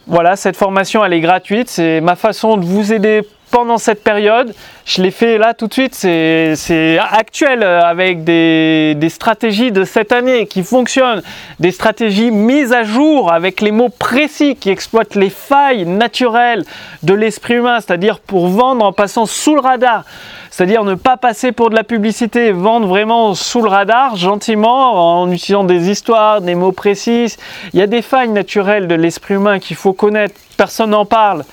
Voilà, 0.07 0.37
cette 0.37 0.57
formation, 0.57 1.05
elle 1.05 1.13
est 1.13 1.21
gratuite. 1.21 1.69
C'est 1.69 2.01
ma 2.01 2.17
façon 2.17 2.57
de 2.57 2.65
vous 2.65 2.93
aider 2.93 3.23
pendant 3.53 3.79
cette 3.79 4.03
période. 4.03 4.53
Je 4.85 5.01
l'ai 5.01 5.13
fait 5.13 5.39
là 5.39 5.55
tout 5.55 5.69
de 5.69 5.73
suite. 5.73 5.95
C'est 5.95 6.99
actuel 6.99 7.63
euh, 7.63 7.81
avec 7.83 8.25
des, 8.25 8.95
des, 8.97 9.09
stratégies 9.09 9.71
de 9.71 9.85
cette 9.85 10.11
année 10.11 10.47
qui 10.47 10.65
fonctionnent. 10.65 11.23
Des 11.61 11.71
stratégies 11.71 12.33
mises 12.33 12.73
à 12.73 12.83
jour 12.83 13.33
avec 13.33 13.61
les 13.61 13.71
mots 13.71 13.91
précis 13.91 14.57
qui 14.57 14.71
exploitent 14.71 15.15
les 15.15 15.31
failles 15.31 15.87
naturelles 15.87 16.65
de 17.05 17.15
l'esprit 17.15 17.55
humain, 17.55 17.79
c'est-à-dire 17.79 18.19
pour 18.19 18.49
vendre 18.49 18.85
en 18.85 18.93
passant 18.93 19.27
sous 19.27 19.55
le 19.55 19.61
radar 19.61 20.05
c'est-à-dire 20.53 20.85
ne 20.85 20.95
pas 20.95 21.17
passer 21.17 21.51
pour 21.51 21.71
de 21.71 21.75
la 21.75 21.83
publicité, 21.83 22.53
vendre 22.53 22.87
vraiment 22.87 23.35
sous 23.35 23.63
le 23.63 23.71
radar, 23.71 24.17
gentiment, 24.17 25.23
en 25.23 25.31
utilisant 25.31 25.65
des 25.65 25.89
histoires, 25.89 26.43
des 26.43 26.55
mots 26.55 26.73
précis. 26.73 27.35
Il 27.73 27.81
y 27.81 27.83
a 27.83 27.87
des 27.87 28.03
failles 28.03 28.29
naturelles 28.29 28.87
de 28.87 28.95
l'esprit 28.95 29.35
humain 29.35 29.59
qu'il 29.59 29.77
faut 29.77 29.95
connaître, 29.95 30.35
personne 30.59 30.91
n'en 30.91 31.07
parle. 31.07 31.45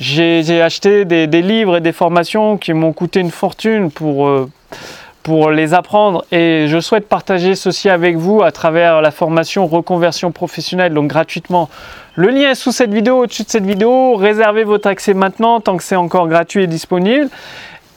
J'ai 0.00 0.62
acheté 0.62 1.04
des, 1.04 1.42
livres 1.42 1.76
et 1.76 1.80
des 1.82 1.92
formations 1.92 2.56
qui 2.56 2.72
m'ont 2.72 2.94
coûté 2.94 3.20
une 3.20 3.30
fortune 3.30 3.90
pour, 3.90 4.28
euh, 4.28 4.50
pour 5.22 5.50
les 5.50 5.74
apprendre 5.74 6.24
et 6.32 6.66
je 6.68 6.80
souhaite 6.80 7.06
partager 7.06 7.54
ceci 7.54 7.90
avec 7.90 8.16
vous 8.16 8.42
à 8.42 8.50
travers 8.50 9.02
la 9.02 9.10
formation 9.10 9.66
reconversion 9.66 10.32
professionnelle, 10.32 10.94
donc 10.94 11.08
gratuitement. 11.08 11.68
Le 12.14 12.28
lien 12.28 12.50
est 12.50 12.54
sous 12.54 12.72
cette 12.72 12.94
vidéo, 12.94 13.24
au-dessus 13.24 13.42
de 13.42 13.50
cette 13.50 13.66
vidéo. 13.66 14.16
Réservez 14.16 14.64
votre 14.64 14.88
accès 14.88 15.12
maintenant 15.12 15.60
tant 15.60 15.76
que 15.76 15.82
c'est 15.82 15.96
encore 15.96 16.28
gratuit 16.28 16.64
et 16.64 16.66
disponible. 16.66 17.28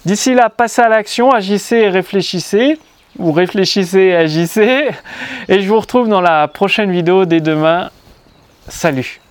D'ici 0.06 0.34
là, 0.34 0.50
passez 0.50 0.82
à 0.82 0.90
l'action, 0.90 1.32
agissez 1.32 1.78
et 1.78 1.90
réfléchissez, 1.90 2.78
ou 3.18 3.32
réfléchissez 3.32 4.00
et 4.00 4.16
agissez. 4.16 4.90
Et 5.48 5.62
je 5.62 5.70
vous 5.70 5.80
retrouve 5.80 6.10
dans 6.10 6.22
la 6.22 6.50
prochaine 6.50 6.92
vidéo 6.92 7.24
dès 7.24 7.40
demain. 7.40 7.92
Salut 8.68 9.23